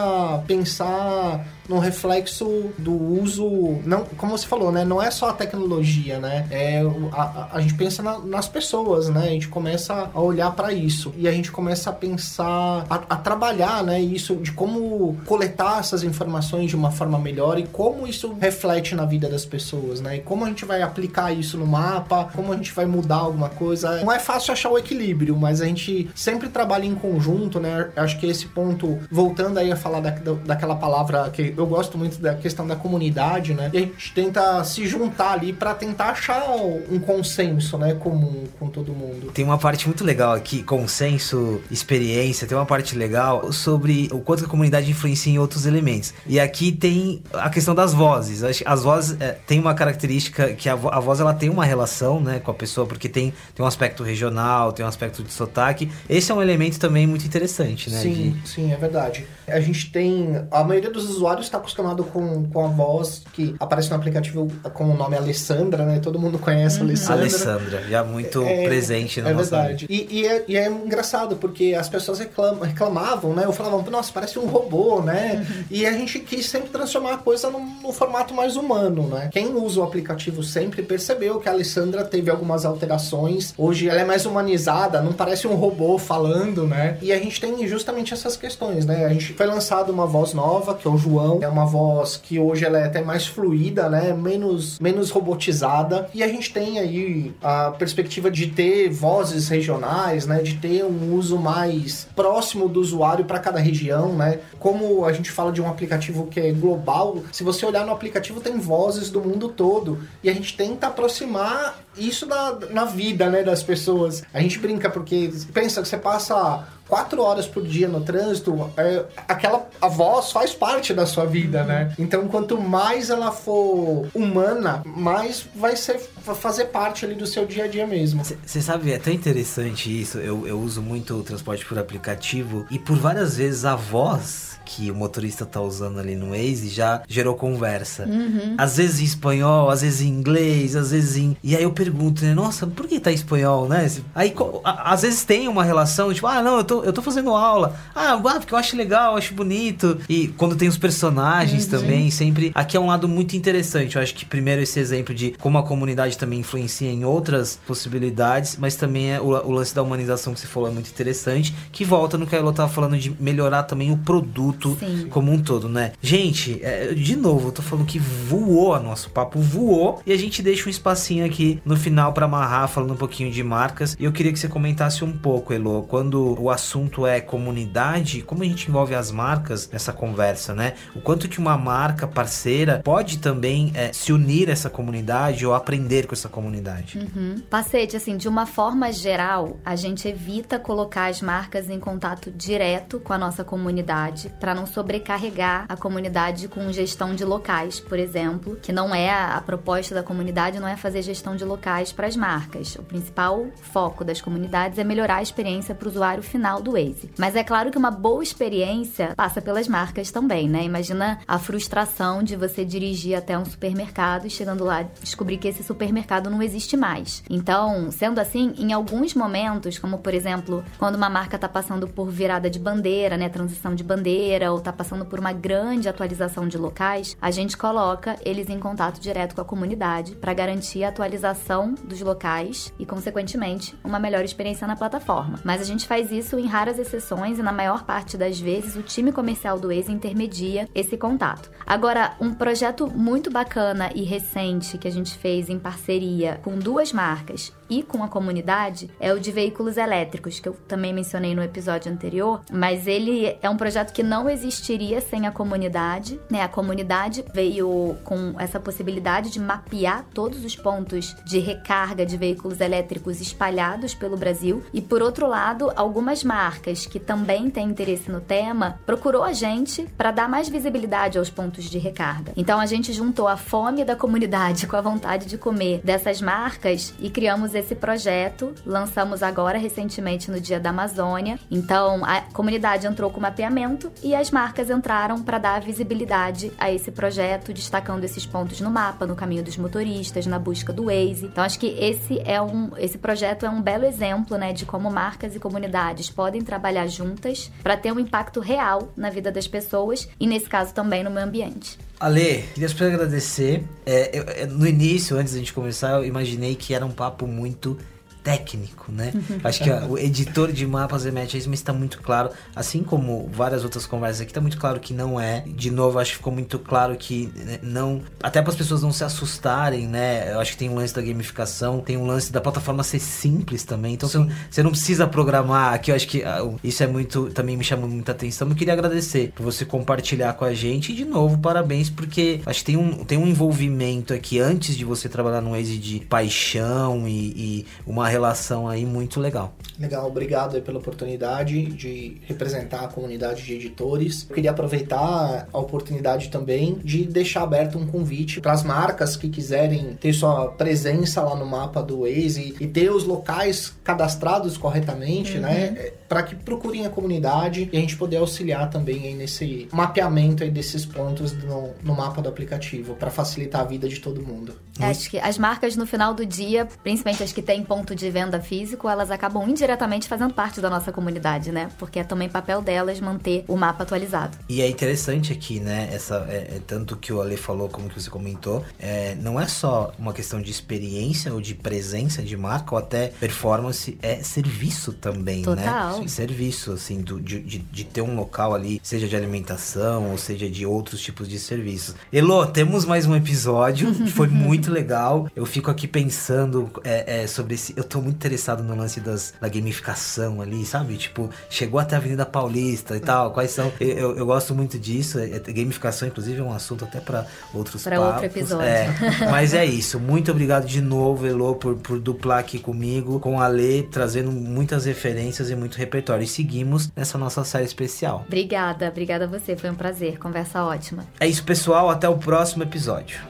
pensar 0.46 1.46
no 1.68 1.78
reflexo 1.78 2.72
do 2.78 2.92
uso, 2.92 3.78
não, 3.84 4.04
como 4.16 4.36
você 4.36 4.46
falou, 4.46 4.72
né, 4.72 4.84
não 4.84 5.00
é 5.00 5.10
só 5.10 5.30
a 5.30 5.32
tecnologia, 5.32 6.18
né? 6.18 6.46
É 6.50 6.82
a, 7.12 7.48
a, 7.52 7.60
gente 7.60 7.74
pensa 7.74 8.02
na, 8.02 8.18
nas 8.18 8.48
pessoas, 8.48 9.08
né? 9.08 9.24
A 9.24 9.30
gente 9.30 9.48
começa 9.48 10.10
a 10.12 10.20
olhar 10.20 10.50
para 10.52 10.72
isso 10.72 11.12
e 11.16 11.28
a 11.28 11.32
gente 11.32 11.50
começa 11.50 11.90
a 11.90 11.92
pensar 11.92 12.84
a, 12.88 12.94
a 12.94 13.16
trabalhar, 13.16 13.82
né, 13.82 14.00
isso 14.00 14.36
de 14.36 14.52
como 14.52 15.16
coletar 15.26 15.80
essas 15.80 16.02
informações 16.02 16.70
de 16.70 16.76
uma 16.76 16.90
forma 16.90 17.18
melhor 17.18 17.34
melhor 17.34 17.58
e 17.58 17.66
como 17.66 18.06
isso 18.06 18.34
reflete 18.40 18.94
na 18.94 19.04
vida 19.04 19.28
das 19.28 19.44
pessoas, 19.44 20.00
né? 20.00 20.16
E 20.16 20.20
como 20.20 20.44
a 20.44 20.48
gente 20.48 20.64
vai 20.64 20.82
aplicar 20.82 21.32
isso 21.32 21.58
no 21.58 21.66
mapa, 21.66 22.30
como 22.34 22.52
a 22.52 22.56
gente 22.56 22.72
vai 22.72 22.86
mudar 22.86 23.16
alguma 23.16 23.48
coisa. 23.48 24.02
Não 24.02 24.12
é 24.12 24.18
fácil 24.18 24.52
achar 24.52 24.70
o 24.70 24.78
equilíbrio, 24.78 25.36
mas 25.36 25.60
a 25.60 25.66
gente 25.66 26.08
sempre 26.14 26.48
trabalha 26.48 26.86
em 26.86 26.94
conjunto, 26.94 27.60
né? 27.60 27.90
Acho 27.96 28.18
que 28.18 28.26
esse 28.26 28.46
ponto, 28.46 28.98
voltando 29.10 29.58
aí 29.58 29.70
a 29.70 29.76
falar 29.76 30.00
da, 30.00 30.10
daquela 30.10 30.76
palavra 30.76 31.28
que 31.30 31.53
eu 31.56 31.66
gosto 31.66 31.96
muito 31.96 32.20
da 32.20 32.34
questão 32.34 32.66
da 32.66 32.76
comunidade, 32.76 33.54
né? 33.54 33.70
E 33.72 33.78
a 33.78 33.80
gente 33.80 34.12
tenta 34.12 34.62
se 34.64 34.86
juntar 34.86 35.32
ali 35.32 35.52
para 35.52 35.74
tentar 35.74 36.10
achar 36.10 36.44
um 36.90 36.98
consenso, 36.98 37.78
né? 37.78 37.94
Comum 37.94 38.44
com 38.58 38.68
todo 38.68 38.92
mundo. 38.92 39.30
Tem 39.32 39.44
uma 39.44 39.58
parte 39.58 39.86
muito 39.86 40.04
legal 40.04 40.32
aqui, 40.32 40.62
consenso, 40.62 41.60
experiência, 41.70 42.46
tem 42.46 42.56
uma 42.56 42.66
parte 42.66 42.96
legal 42.96 43.52
sobre 43.52 44.08
o 44.12 44.20
quanto 44.20 44.44
a 44.44 44.48
comunidade 44.48 44.90
influencia 44.90 45.32
em 45.32 45.38
outros 45.38 45.66
elementos. 45.66 46.12
E 46.26 46.38
aqui 46.40 46.72
tem 46.72 47.22
a 47.32 47.50
questão 47.50 47.74
das 47.74 47.92
vozes. 47.92 48.42
As 48.64 48.82
vozes 48.82 49.20
é, 49.20 49.32
tem 49.46 49.58
uma 49.58 49.74
característica 49.74 50.52
que 50.54 50.68
a, 50.68 50.72
a, 50.72 51.00
voz 51.00 51.20
ela 51.20 51.34
tem 51.34 51.48
uma 51.48 51.64
relação, 51.64 52.20
né, 52.20 52.40
com 52.40 52.50
a 52.50 52.54
pessoa, 52.54 52.86
porque 52.86 53.08
tem, 53.08 53.32
tem 53.54 53.64
um 53.64 53.68
aspecto 53.68 54.02
regional, 54.02 54.72
tem 54.72 54.84
um 54.84 54.88
aspecto 54.88 55.22
de 55.22 55.32
sotaque. 55.32 55.90
Esse 56.08 56.30
é 56.32 56.34
um 56.34 56.42
elemento 56.42 56.78
também 56.78 57.06
muito 57.06 57.24
interessante, 57.24 57.90
né? 57.90 58.00
Sim, 58.00 58.36
de... 58.42 58.48
sim, 58.48 58.72
é 58.72 58.76
verdade. 58.76 59.26
A 59.46 59.60
gente 59.60 59.90
tem. 59.90 60.44
A 60.50 60.64
maioria 60.64 60.90
dos 60.90 61.08
usuários 61.08 61.43
está 61.44 61.58
acostumado 61.58 62.04
com, 62.04 62.44
com 62.48 62.64
a 62.64 62.68
voz 62.68 63.22
que 63.32 63.54
aparece 63.58 63.90
no 63.90 63.96
aplicativo 63.96 64.48
com 64.72 64.84
o 64.90 64.96
nome 64.96 65.16
Alessandra, 65.16 65.84
né? 65.84 66.00
Todo 66.00 66.18
mundo 66.18 66.38
conhece 66.38 66.76
uhum. 66.76 66.82
a 66.82 66.86
Alessandra. 66.86 67.22
Alessandra, 67.22 67.82
já 67.88 68.04
muito 68.04 68.42
é, 68.42 68.64
presente 68.64 69.20
na 69.20 69.30
É 69.30 69.34
verdade. 69.34 69.86
E, 69.88 70.20
e, 70.20 70.26
é, 70.26 70.44
e, 70.48 70.56
é, 70.56 70.68
engraçado, 70.68 71.36
porque 71.36 71.74
as 71.78 71.88
pessoas 71.88 72.18
reclamam, 72.18 72.60
reclamavam, 72.60 73.34
né? 73.34 73.44
Eu 73.44 73.52
falava, 73.52 73.90
nossa, 73.90 74.12
parece 74.12 74.38
um 74.38 74.46
robô, 74.46 75.00
né? 75.00 75.46
Uhum. 75.48 75.64
E 75.70 75.86
a 75.86 75.92
gente 75.92 76.18
quis 76.20 76.46
sempre 76.46 76.70
transformar 76.70 77.14
a 77.14 77.18
coisa 77.18 77.50
num, 77.50 77.64
num, 77.82 77.92
formato 77.92 78.34
mais 78.34 78.56
humano, 78.56 79.06
né? 79.08 79.28
Quem 79.32 79.54
usa 79.54 79.80
o 79.80 79.82
aplicativo 79.82 80.42
sempre 80.42 80.82
percebeu 80.82 81.38
que 81.38 81.48
a 81.48 81.52
Alessandra 81.52 82.04
teve 82.04 82.30
algumas 82.30 82.64
alterações. 82.64 83.54
Hoje 83.56 83.88
ela 83.88 84.00
é 84.00 84.04
mais 84.04 84.26
humanizada, 84.26 85.00
não 85.00 85.12
parece 85.12 85.46
um 85.46 85.54
robô 85.54 85.98
falando, 85.98 86.66
né? 86.66 86.98
E 87.00 87.12
a 87.12 87.18
gente 87.18 87.40
tem 87.40 87.66
justamente 87.66 88.12
essas 88.12 88.36
questões, 88.36 88.84
né? 88.84 89.04
A 89.04 89.08
gente 89.08 89.32
foi 89.32 89.46
lançado 89.46 89.90
uma 89.90 90.06
voz 90.06 90.32
nova, 90.32 90.74
que 90.74 90.86
é 90.86 90.90
o 90.90 90.96
João. 90.96 91.33
É 91.42 91.48
uma 91.48 91.64
voz 91.64 92.16
que 92.16 92.38
hoje 92.38 92.64
ela 92.64 92.78
é 92.78 92.84
até 92.84 93.02
mais 93.02 93.26
fluida, 93.26 93.88
né? 93.88 94.12
Menos, 94.12 94.78
menos 94.78 95.10
robotizada. 95.10 96.08
E 96.14 96.22
a 96.22 96.28
gente 96.28 96.52
tem 96.52 96.78
aí 96.78 97.34
a 97.42 97.70
perspectiva 97.70 98.30
de 98.30 98.48
ter 98.48 98.90
vozes 98.90 99.48
regionais, 99.48 100.26
né? 100.26 100.42
De 100.42 100.54
ter 100.54 100.84
um 100.84 101.14
uso 101.14 101.38
mais 101.38 102.06
próximo 102.14 102.68
do 102.68 102.80
usuário 102.80 103.24
para 103.24 103.38
cada 103.38 103.58
região, 103.58 104.14
né? 104.14 104.40
Como 104.58 105.04
a 105.04 105.12
gente 105.12 105.30
fala 105.30 105.52
de 105.52 105.60
um 105.60 105.68
aplicativo 105.68 106.26
que 106.26 106.40
é 106.40 106.52
global, 106.52 107.22
se 107.32 107.42
você 107.42 107.64
olhar 107.64 107.84
no 107.84 107.92
aplicativo 107.92 108.40
tem 108.40 108.58
vozes 108.58 109.10
do 109.10 109.20
mundo 109.20 109.48
todo 109.48 110.00
e 110.22 110.30
a 110.30 110.32
gente 110.32 110.56
tenta 110.56 110.88
aproximar 110.88 111.84
isso 111.96 112.26
na, 112.26 112.58
na 112.70 112.84
vida, 112.84 113.28
né, 113.30 113.42
das 113.42 113.62
pessoas. 113.62 114.22
A 114.32 114.40
gente 114.40 114.58
brinca 114.58 114.90
porque 114.90 115.32
pensa 115.52 115.80
que 115.80 115.88
você 115.88 115.96
passa 115.96 116.66
quatro 116.88 117.22
horas 117.22 117.46
por 117.46 117.66
dia 117.66 117.88
no 117.88 118.00
trânsito, 118.00 118.70
é, 118.76 119.04
aquela 119.28 119.66
a 119.80 119.88
voz 119.88 120.32
faz 120.32 120.54
parte 120.54 120.94
da 120.94 121.06
sua 121.06 121.24
vida, 121.26 121.64
né? 121.64 121.92
Então, 121.98 122.26
quanto 122.28 122.60
mais 122.60 123.10
ela 123.10 123.30
for 123.30 124.06
humana, 124.14 124.82
mais 124.84 125.46
vai 125.54 125.76
ser 125.76 125.98
fazer 126.34 126.66
parte 126.66 127.04
ali 127.04 127.14
do 127.14 127.26
seu 127.26 127.46
dia 127.46 127.64
a 127.64 127.68
dia 127.68 127.86
mesmo. 127.86 128.22
Você 128.24 128.62
sabe, 128.62 128.92
é 128.92 128.98
tão 128.98 129.12
interessante 129.12 130.00
isso. 130.00 130.18
Eu, 130.18 130.46
eu 130.46 130.58
uso 130.58 130.80
muito 130.80 131.14
o 131.14 131.22
transporte 131.22 131.64
por 131.64 131.78
aplicativo 131.78 132.66
e 132.70 132.78
por 132.78 132.96
várias 132.96 133.36
vezes 133.36 133.64
a 133.64 133.76
voz 133.76 134.53
que 134.64 134.90
o 134.90 134.94
motorista 134.94 135.44
tá 135.44 135.60
usando 135.60 135.98
ali 135.98 136.16
no 136.16 136.30
Waze 136.30 136.68
já 136.68 137.02
gerou 137.08 137.34
conversa. 137.34 138.04
Uhum. 138.04 138.54
Às 138.56 138.76
vezes 138.76 139.00
em 139.00 139.04
espanhol, 139.04 139.70
às 139.70 139.82
vezes 139.82 140.00
em 140.00 140.08
inglês, 140.08 140.74
às 140.76 140.90
vezes 140.90 141.16
em. 141.16 141.36
E 141.42 141.56
aí 141.56 141.62
eu 141.62 141.72
pergunto, 141.72 142.24
né? 142.24 142.34
Nossa, 142.34 142.66
por 142.66 142.86
que 142.86 142.98
tá 142.98 143.10
em 143.10 143.14
espanhol, 143.14 143.68
né? 143.68 143.90
Aí 144.14 144.34
às 144.64 145.02
vezes 145.02 145.24
tem 145.24 145.48
uma 145.48 145.64
relação, 145.64 146.12
tipo, 146.12 146.26
ah, 146.26 146.42
não, 146.42 146.58
eu 146.58 146.64
tô, 146.64 146.82
eu 146.82 146.92
tô 146.92 147.02
fazendo 147.02 147.30
aula. 147.30 147.76
Ah, 147.94 148.18
porque 148.38 148.54
eu 148.54 148.58
acho 148.58 148.76
legal, 148.76 149.12
eu 149.12 149.18
acho 149.18 149.34
bonito. 149.34 149.98
E 150.08 150.28
quando 150.28 150.56
tem 150.56 150.68
os 150.68 150.78
personagens 150.78 151.64
uhum. 151.64 151.70
também, 151.70 152.10
sempre. 152.10 152.52
Aqui 152.54 152.76
é 152.76 152.80
um 152.80 152.86
lado 152.86 153.08
muito 153.08 153.36
interessante. 153.36 153.96
Eu 153.96 154.02
acho 154.02 154.14
que 154.14 154.24
primeiro 154.24 154.62
esse 154.62 154.78
exemplo 154.78 155.14
de 155.14 155.32
como 155.32 155.58
a 155.58 155.62
comunidade 155.62 156.16
também 156.16 156.40
influencia 156.40 156.90
em 156.90 157.04
outras 157.04 157.58
possibilidades, 157.66 158.56
mas 158.56 158.76
também 158.76 159.12
é 159.12 159.20
o, 159.20 159.26
o 159.26 159.50
lance 159.50 159.74
da 159.74 159.82
humanização 159.82 160.32
que 160.32 160.40
você 160.40 160.46
falou 160.46 160.68
é 160.68 160.72
muito 160.72 160.90
interessante, 160.90 161.54
que 161.70 161.84
volta 161.84 162.16
no 162.16 162.26
que 162.26 162.34
a 162.34 162.38
Elo 162.38 162.52
tava 162.52 162.72
falando 162.72 162.96
de 162.96 163.14
melhorar 163.20 163.64
também 163.64 163.92
o 163.92 163.96
produto 163.98 164.53
produto 164.54 164.76
Sim. 164.78 165.08
como 165.10 165.32
um 165.32 165.42
todo, 165.42 165.68
né? 165.68 165.92
Gente, 166.00 166.60
é, 166.62 166.92
de 166.94 167.16
novo, 167.16 167.48
eu 167.48 167.52
tô 167.52 167.62
falando 167.62 167.86
que 167.86 167.98
voou 167.98 168.74
nosso 168.80 169.10
papo, 169.10 169.40
voou. 169.40 170.00
E 170.06 170.12
a 170.12 170.16
gente 170.16 170.42
deixa 170.42 170.66
um 170.66 170.70
espacinho 170.70 171.24
aqui 171.24 171.60
no 171.64 171.76
final 171.76 172.12
para 172.12 172.26
amarrar, 172.26 172.68
falando 172.68 172.92
um 172.92 172.96
pouquinho 172.96 173.30
de 173.30 173.42
marcas. 173.42 173.96
E 173.98 174.04
eu 174.04 174.12
queria 174.12 174.32
que 174.32 174.38
você 174.38 174.48
comentasse 174.48 175.04
um 175.04 175.12
pouco, 175.12 175.52
Elo, 175.52 175.82
quando 175.88 176.40
o 176.40 176.50
assunto 176.50 177.06
é 177.06 177.20
comunidade, 177.20 178.22
como 178.22 178.42
a 178.42 178.46
gente 178.46 178.68
envolve 178.68 178.94
as 178.94 179.10
marcas 179.10 179.68
nessa 179.70 179.92
conversa, 179.92 180.54
né? 180.54 180.74
O 180.94 181.00
quanto 181.00 181.28
que 181.28 181.38
uma 181.38 181.56
marca 181.56 182.06
parceira 182.06 182.80
pode 182.84 183.18
também 183.18 183.72
é, 183.74 183.92
se 183.92 184.12
unir 184.12 184.48
a 184.48 184.52
essa 184.52 184.70
comunidade 184.70 185.46
ou 185.46 185.54
aprender 185.54 186.06
com 186.06 186.14
essa 186.14 186.28
comunidade. 186.28 186.98
Uhum. 186.98 187.42
Pacete, 187.50 187.96
assim, 187.96 188.16
de 188.16 188.28
uma 188.28 188.46
forma 188.46 188.92
geral, 188.92 189.58
a 189.64 189.76
gente 189.76 190.06
evita 190.06 190.58
colocar 190.58 191.06
as 191.06 191.20
marcas 191.20 191.68
em 191.68 191.80
contato 191.80 192.30
direto 192.30 193.00
com 193.00 193.12
a 193.12 193.18
nossa 193.18 193.44
comunidade 193.44 194.30
para 194.44 194.54
não 194.54 194.66
sobrecarregar 194.66 195.64
a 195.70 195.74
comunidade 195.74 196.48
com 196.48 196.70
gestão 196.70 197.14
de 197.14 197.24
locais, 197.24 197.80
por 197.80 197.98
exemplo, 197.98 198.58
que 198.60 198.74
não 198.74 198.94
é 198.94 199.10
a, 199.10 199.40
proposta 199.40 199.94
da 199.94 200.02
comunidade, 200.02 200.60
não 200.60 200.68
é 200.68 200.76
fazer 200.76 201.00
gestão 201.00 201.34
de 201.34 201.46
locais 201.46 201.92
para 201.92 202.06
as 202.06 202.14
marcas. 202.14 202.74
O 202.74 202.82
principal 202.82 203.46
foco 203.54 204.04
das 204.04 204.20
comunidades 204.20 204.78
é 204.78 204.84
melhorar 204.84 205.16
a 205.16 205.22
experiência 205.22 205.74
para 205.74 205.88
o 205.88 205.90
usuário 205.90 206.22
final 206.22 206.60
do 206.60 206.72
Waze. 206.72 207.10
Mas 207.18 207.34
é 207.36 207.42
claro 207.42 207.70
que 207.70 207.78
uma 207.78 207.90
boa 207.90 208.22
experiência 208.22 209.14
passa 209.16 209.40
pelas 209.40 209.66
marcas 209.66 210.10
também, 210.10 210.46
né? 210.46 210.62
Imagina 210.62 211.20
a 211.26 211.38
frustração 211.38 212.22
de 212.22 212.36
você 212.36 212.66
dirigir 212.66 213.16
até 213.16 213.38
um 213.38 213.46
supermercado 213.46 214.26
e 214.26 214.30
chegando 214.30 214.62
lá 214.62 214.82
descobrir 215.00 215.38
que 215.38 215.48
esse 215.48 215.64
supermercado 215.64 216.28
não 216.28 216.42
existe 216.42 216.76
mais. 216.76 217.24
Então, 217.30 217.90
sendo 217.90 218.18
assim, 218.18 218.52
em 218.58 218.74
alguns 218.74 219.14
momentos, 219.14 219.78
como 219.78 220.00
por 220.00 220.12
exemplo, 220.12 220.62
quando 220.78 220.96
uma 220.96 221.08
marca 221.08 221.36
está 221.36 221.48
passando 221.48 221.88
por 221.88 222.10
virada 222.10 222.50
de 222.50 222.58
bandeira, 222.58 223.16
né, 223.16 223.30
transição 223.30 223.74
de 223.74 223.82
bandeira 223.82 224.33
ou 224.42 224.58
está 224.58 224.72
passando 224.72 225.04
por 225.04 225.18
uma 225.18 225.32
grande 225.32 225.88
atualização 225.88 226.48
de 226.48 226.58
locais, 226.58 227.16
a 227.20 227.30
gente 227.30 227.56
coloca 227.56 228.16
eles 228.24 228.48
em 228.48 228.58
contato 228.58 229.00
direto 229.00 229.34
com 229.34 229.40
a 229.40 229.44
comunidade 229.44 230.16
para 230.16 230.34
garantir 230.34 230.84
a 230.84 230.88
atualização 230.88 231.74
dos 231.74 232.00
locais 232.00 232.72
e, 232.78 232.86
consequentemente, 232.86 233.76
uma 233.84 233.98
melhor 233.98 234.24
experiência 234.24 234.66
na 234.66 234.76
plataforma. 234.76 235.38
Mas 235.44 235.60
a 235.60 235.64
gente 235.64 235.86
faz 235.86 236.10
isso 236.10 236.38
em 236.38 236.46
raras 236.46 236.78
exceções 236.78 237.38
e, 237.38 237.42
na 237.42 237.52
maior 237.52 237.84
parte 237.84 238.16
das 238.16 238.40
vezes, 238.40 238.76
o 238.76 238.82
time 238.82 239.12
comercial 239.12 239.58
do 239.58 239.68
Waze 239.68 239.92
intermedia 239.92 240.68
esse 240.74 240.96
contato. 240.96 241.50
Agora, 241.66 242.14
um 242.20 242.32
projeto 242.32 242.86
muito 242.86 243.30
bacana 243.30 243.90
e 243.94 244.02
recente 244.02 244.78
que 244.78 244.88
a 244.88 244.92
gente 244.92 245.16
fez 245.16 245.48
em 245.48 245.58
parceria 245.58 246.40
com 246.42 246.58
duas 246.58 246.92
marcas 246.92 247.52
e 247.68 247.82
com 247.82 248.02
a 248.02 248.08
comunidade 248.08 248.90
é 249.00 249.12
o 249.12 249.18
de 249.18 249.30
veículos 249.32 249.76
elétricos, 249.76 250.38
que 250.40 250.48
eu 250.48 250.54
também 250.68 250.92
mencionei 250.92 251.34
no 251.34 251.42
episódio 251.42 251.90
anterior, 251.90 252.42
mas 252.52 252.86
ele 252.86 253.36
é 253.40 253.48
um 253.48 253.56
projeto 253.56 253.92
que 253.92 254.02
não 254.02 254.23
existiria 254.28 255.00
sem 255.00 255.26
a 255.26 255.30
comunidade, 255.30 256.20
né? 256.30 256.42
A 256.42 256.48
comunidade 256.48 257.24
veio 257.32 257.96
com 258.04 258.34
essa 258.38 258.60
possibilidade 258.60 259.30
de 259.30 259.40
mapear 259.40 260.04
todos 260.12 260.44
os 260.44 260.56
pontos 260.56 261.14
de 261.24 261.38
recarga 261.38 262.04
de 262.04 262.16
veículos 262.16 262.60
elétricos 262.60 263.20
espalhados 263.20 263.94
pelo 263.94 264.16
Brasil 264.16 264.62
e 264.72 264.80
por 264.80 265.02
outro 265.02 265.26
lado, 265.26 265.72
algumas 265.76 266.22
marcas 266.24 266.86
que 266.86 266.98
também 266.98 267.50
têm 267.50 267.68
interesse 267.68 268.10
no 268.10 268.20
tema 268.20 268.78
procurou 268.86 269.22
a 269.22 269.32
gente 269.32 269.86
para 269.96 270.10
dar 270.10 270.28
mais 270.28 270.48
visibilidade 270.48 271.18
aos 271.18 271.30
pontos 271.30 271.64
de 271.64 271.78
recarga. 271.78 272.32
Então 272.36 272.60
a 272.60 272.66
gente 272.66 272.92
juntou 272.92 273.28
a 273.28 273.36
fome 273.36 273.84
da 273.84 273.96
comunidade 273.96 274.66
com 274.68 274.76
a 274.76 274.80
vontade 274.80 275.26
de 275.26 275.38
comer 275.38 275.80
dessas 275.82 276.20
marcas 276.20 276.94
e 276.98 277.10
criamos 277.10 277.54
esse 277.54 277.74
projeto, 277.74 278.54
lançamos 278.64 279.22
agora 279.22 279.58
recentemente 279.58 280.30
no 280.30 280.40
Dia 280.40 280.60
da 280.60 280.70
Amazônia. 280.70 281.38
Então, 281.50 282.04
a 282.04 282.20
comunidade 282.20 282.86
entrou 282.86 283.10
com 283.10 283.20
mapeamento 283.20 283.90
e 284.02 284.13
as 284.14 284.30
marcas 284.30 284.70
entraram 284.70 285.22
para 285.22 285.38
dar 285.38 285.60
visibilidade 285.60 286.52
a 286.58 286.72
esse 286.72 286.90
projeto, 286.90 287.52
destacando 287.52 288.04
esses 288.04 288.24
pontos 288.26 288.60
no 288.60 288.70
mapa, 288.70 289.06
no 289.06 289.14
caminho 289.14 289.42
dos 289.42 289.56
motoristas, 289.56 290.26
na 290.26 290.38
busca 290.38 290.72
do 290.72 290.84
Waze. 290.84 291.26
Então, 291.26 291.42
acho 291.44 291.58
que 291.58 291.66
esse 291.66 292.20
é 292.24 292.40
um 292.40 292.70
esse 292.76 292.98
projeto 292.98 293.46
é 293.46 293.50
um 293.50 293.60
belo 293.60 293.84
exemplo, 293.84 294.36
né, 294.36 294.52
de 294.52 294.66
como 294.66 294.90
marcas 294.90 295.34
e 295.34 295.40
comunidades 295.40 296.10
podem 296.10 296.42
trabalhar 296.42 296.86
juntas 296.86 297.50
para 297.62 297.76
ter 297.76 297.92
um 297.92 297.98
impacto 297.98 298.40
real 298.40 298.92
na 298.96 299.10
vida 299.10 299.30
das 299.30 299.46
pessoas 299.46 300.08
e 300.18 300.26
nesse 300.26 300.48
caso 300.48 300.72
também 300.74 301.02
no 301.02 301.10
meio 301.10 301.26
ambiente. 301.26 301.78
Ale, 301.98 302.42
queria 302.54 302.68
te 302.68 302.84
agradecer. 302.84 303.64
É, 303.86 304.18
eu, 304.18 304.24
é, 304.26 304.46
no 304.46 304.66
início, 304.66 305.16
antes 305.16 305.32
da 305.32 305.38
gente 305.38 305.52
começar, 305.52 305.92
eu 305.92 306.04
imaginei 306.04 306.54
que 306.54 306.74
era 306.74 306.84
um 306.84 306.90
papo 306.90 307.26
muito 307.26 307.78
técnico, 308.24 308.90
né? 308.90 309.12
Acho 309.44 309.62
que 309.62 309.70
ó, 309.70 309.84
o 309.84 309.98
editor 309.98 310.50
de 310.50 310.66
mapas 310.66 311.04
remete 311.04 311.36
a 311.36 311.38
isso, 311.38 311.50
mas 311.50 311.58
está 311.58 311.74
muito 311.74 312.00
claro, 312.00 312.30
assim 312.56 312.82
como 312.82 313.28
várias 313.30 313.62
outras 313.62 313.84
conversas 313.84 314.22
aqui, 314.22 314.30
está 314.30 314.40
muito 314.40 314.56
claro 314.56 314.80
que 314.80 314.94
não 314.94 315.20
é. 315.20 315.44
De 315.46 315.70
novo, 315.70 315.98
acho 315.98 316.12
que 316.12 316.16
ficou 316.16 316.32
muito 316.32 316.58
claro 316.58 316.96
que 316.96 317.30
né, 317.36 317.58
não. 317.62 318.00
Até 318.22 318.40
para 318.40 318.50
as 318.50 318.56
pessoas 318.56 318.82
não 318.82 318.92
se 318.92 319.04
assustarem, 319.04 319.86
né? 319.86 320.32
Eu 320.32 320.40
acho 320.40 320.52
que 320.52 320.56
tem 320.56 320.70
um 320.70 320.76
lance 320.76 320.94
da 320.94 321.02
gamificação, 321.02 321.80
tem 321.80 321.98
um 321.98 322.06
lance 322.06 322.32
da 322.32 322.40
plataforma 322.40 322.82
ser 322.82 322.98
simples 322.98 323.62
também. 323.62 323.92
Então 323.92 324.08
você 324.08 324.18
não, 324.18 324.28
você 324.50 324.62
não, 324.62 324.70
precisa 324.70 325.06
programar. 325.06 325.74
Aqui 325.74 325.90
eu 325.90 325.94
acho 325.94 326.08
que 326.08 326.20
uh, 326.20 326.58
isso 326.64 326.82
é 326.82 326.86
muito. 326.86 327.28
Também 327.30 327.58
me 327.58 327.64
chamou 327.64 327.88
muita 327.88 328.12
atenção. 328.12 328.48
Eu 328.48 328.54
queria 328.56 328.72
agradecer 328.72 329.32
por 329.36 329.42
você 329.42 329.66
compartilhar 329.66 330.32
com 330.32 330.46
a 330.46 330.54
gente. 330.54 330.92
E 330.92 330.94
de 330.94 331.04
novo, 331.04 331.36
parabéns, 331.36 331.90
porque 331.90 332.40
acho 332.46 332.60
que 332.60 332.64
tem 332.64 332.76
um, 332.78 333.04
tem 333.04 333.18
um 333.18 333.26
envolvimento 333.26 334.14
aqui 334.14 334.40
antes 334.40 334.74
de 334.76 334.84
você 334.84 335.10
trabalhar 335.10 335.42
no 335.42 335.50
Waze 335.50 335.76
de 335.76 336.00
paixão 336.00 337.06
e, 337.06 337.12
e 337.12 337.66
uma 337.86 338.13
relação 338.14 338.68
aí 338.68 338.86
muito 338.86 339.20
legal. 339.20 339.54
Legal, 339.78 340.06
obrigado 340.06 340.60
pela 340.62 340.78
oportunidade 340.78 341.66
de 341.66 342.18
representar 342.26 342.84
a 342.84 342.88
comunidade 342.88 343.42
de 343.42 343.54
editores. 343.54 344.24
Eu 344.28 344.34
queria 344.36 344.52
aproveitar 344.52 345.48
a 345.52 345.58
oportunidade 345.58 346.28
também 346.28 346.78
de 346.84 347.04
deixar 347.04 347.42
aberto 347.42 347.76
um 347.76 347.86
convite 347.86 348.40
para 348.40 348.52
as 348.52 348.62
marcas 348.62 349.16
que 349.16 349.28
quiserem 349.28 349.96
ter 350.00 350.12
sua 350.12 350.48
presença 350.48 351.22
lá 351.22 351.34
no 351.34 351.44
mapa 351.44 351.82
do 351.82 352.00
Waze 352.02 352.54
e 352.60 352.66
ter 352.68 352.90
os 352.90 353.04
locais 353.04 353.74
cadastrados 353.82 354.56
corretamente, 354.56 355.38
né? 355.38 355.68
uhum. 355.68 355.74
né? 355.74 355.90
Para 356.08 356.22
que 356.22 356.36
procurem 356.36 356.86
a 356.86 356.90
comunidade 356.90 357.68
e 357.72 357.76
a 357.76 357.80
gente 357.80 357.96
poder 357.96 358.18
auxiliar 358.18 358.70
também 358.70 359.08
aí 359.08 359.14
nesse 359.14 359.68
mapeamento 359.72 360.44
aí 360.44 360.50
desses 360.50 360.86
pontos 360.86 361.32
no, 361.32 361.70
no 361.82 361.94
mapa 361.94 362.22
do 362.22 362.28
aplicativo 362.28 362.94
para 362.94 363.10
facilitar 363.10 363.62
a 363.62 363.64
vida 363.64 363.88
de 363.88 363.98
todo 363.98 364.22
mundo. 364.22 364.54
Acho 364.78 365.10
que 365.10 365.18
as 365.18 365.38
marcas 365.38 365.76
no 365.76 365.86
final 365.86 366.14
do 366.14 366.26
dia, 366.26 366.66
principalmente 366.82 367.22
as 367.22 367.32
que 367.32 367.42
têm 367.42 367.62
ponto 367.62 367.94
de 367.94 368.03
venda 368.10 368.40
físico, 368.40 368.88
elas 368.88 369.10
acabam 369.10 369.48
indiretamente 369.48 370.08
fazendo 370.08 370.34
parte 370.34 370.60
da 370.60 370.70
nossa 370.70 370.92
comunidade, 370.92 371.52
né? 371.52 371.68
Porque 371.78 371.98
é 371.98 372.04
também 372.04 372.28
papel 372.28 372.60
delas 372.62 373.00
manter 373.00 373.44
o 373.48 373.56
mapa 373.56 373.82
atualizado. 373.82 374.36
E 374.48 374.60
é 374.60 374.68
interessante 374.68 375.32
aqui, 375.32 375.60
né? 375.60 375.88
Essa, 375.92 376.26
é, 376.28 376.56
é 376.56 376.60
tanto 376.66 376.96
que 376.96 377.12
o 377.12 377.20
Ale 377.20 377.36
falou 377.36 377.68
como 377.68 377.88
que 377.88 378.00
você 378.00 378.10
comentou, 378.10 378.64
é, 378.78 379.14
não 379.16 379.40
é 379.40 379.46
só 379.46 379.92
uma 379.98 380.12
questão 380.12 380.40
de 380.40 380.50
experiência 380.50 381.32
ou 381.32 381.40
de 381.40 381.54
presença 381.54 382.22
de 382.22 382.36
marca 382.36 382.74
ou 382.74 382.78
até 382.78 383.08
performance, 383.08 383.98
é 384.02 384.22
serviço 384.22 384.92
também, 384.92 385.38
né? 385.38 385.44
Total. 385.44 386.00
né? 386.00 386.08
Serviço, 386.08 386.72
assim, 386.72 387.00
do, 387.00 387.20
de, 387.20 387.40
de, 387.40 387.58
de, 387.58 387.84
ter 387.84 388.02
um 388.02 388.14
local 388.16 388.54
ali, 388.54 388.80
seja 388.82 389.06
de 389.06 389.16
alimentação 389.16 390.10
ou 390.10 390.18
seja 390.18 390.48
de 390.48 390.64
outros 390.66 391.00
tipos 391.00 391.28
de 391.28 391.38
serviços. 391.38 391.94
Elo, 392.12 392.46
temos 392.46 392.84
mais 392.84 393.06
um 393.06 393.14
episódio 393.14 393.92
que 393.94 394.10
foi 394.10 394.28
muito 394.28 394.70
legal. 394.70 395.28
Eu 395.34 395.46
fico 395.46 395.70
aqui 395.70 395.86
pensando 395.86 396.70
é, 396.84 397.22
é, 397.22 397.26
sobre 397.26 397.54
esse. 397.54 397.74
Eu 397.76 397.84
tô 397.84 397.93
muito 398.02 398.16
interessado 398.16 398.62
no 398.62 398.74
lance 398.74 399.00
das, 399.00 399.34
da 399.40 399.48
gamificação 399.48 400.40
ali, 400.40 400.64
sabe? 400.64 400.96
Tipo, 400.96 401.30
chegou 401.48 401.80
até 401.80 401.94
a 401.94 401.98
Avenida 401.98 402.26
Paulista 402.26 402.96
e 402.96 403.00
tal. 403.00 403.32
Quais 403.32 403.50
são. 403.50 403.72
Eu, 403.80 404.16
eu 404.16 404.26
gosto 404.26 404.54
muito 404.54 404.78
disso. 404.78 405.18
É, 405.18 405.38
gamificação, 405.38 406.08
inclusive, 406.08 406.40
é 406.40 406.42
um 406.42 406.52
assunto 406.52 406.84
até 406.84 407.00
para 407.00 407.26
outros 407.52 407.82
Para 407.82 408.00
outro 408.00 408.24
episódio. 408.24 408.66
É, 408.66 408.88
mas 409.30 409.54
é 409.54 409.64
isso. 409.64 409.98
Muito 409.98 410.30
obrigado 410.30 410.66
de 410.66 410.80
novo, 410.80 411.26
Elo, 411.26 411.54
por, 411.56 411.76
por 411.76 411.98
duplar 411.98 412.38
aqui 412.38 412.58
comigo, 412.58 413.20
com 413.20 413.40
a 413.40 413.46
Lê, 413.46 413.82
trazendo 413.82 414.30
muitas 414.30 414.84
referências 414.84 415.50
e 415.50 415.56
muito 415.56 415.76
repertório. 415.76 416.24
E 416.24 416.26
seguimos 416.26 416.90
nessa 416.96 417.18
nossa 417.18 417.44
série 417.44 417.64
especial. 417.64 418.24
Obrigada, 418.26 418.88
obrigada 418.88 419.24
a 419.24 419.28
você. 419.28 419.56
Foi 419.56 419.70
um 419.70 419.74
prazer. 419.74 420.18
Conversa 420.18 420.64
ótima. 420.64 421.04
É 421.20 421.26
isso, 421.26 421.44
pessoal. 421.44 421.90
Até 421.90 422.08
o 422.08 422.16
próximo 422.16 422.62
episódio. 422.62 423.20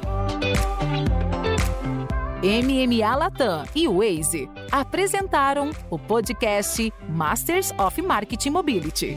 MMA 2.44 3.16
Latam 3.16 3.64
e 3.74 3.88
Waze 3.88 4.50
apresentaram 4.70 5.70
o 5.88 5.98
podcast 5.98 6.92
Masters 7.08 7.72
of 7.78 8.02
Marketing 8.02 8.50
Mobility. 8.50 9.16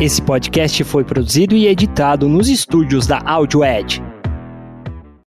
Esse 0.00 0.22
podcast 0.22 0.82
foi 0.84 1.04
produzido 1.04 1.54
e 1.54 1.66
editado 1.66 2.30
nos 2.30 2.48
estúdios 2.48 3.06
da 3.06 3.18
AudioEd 3.18 4.07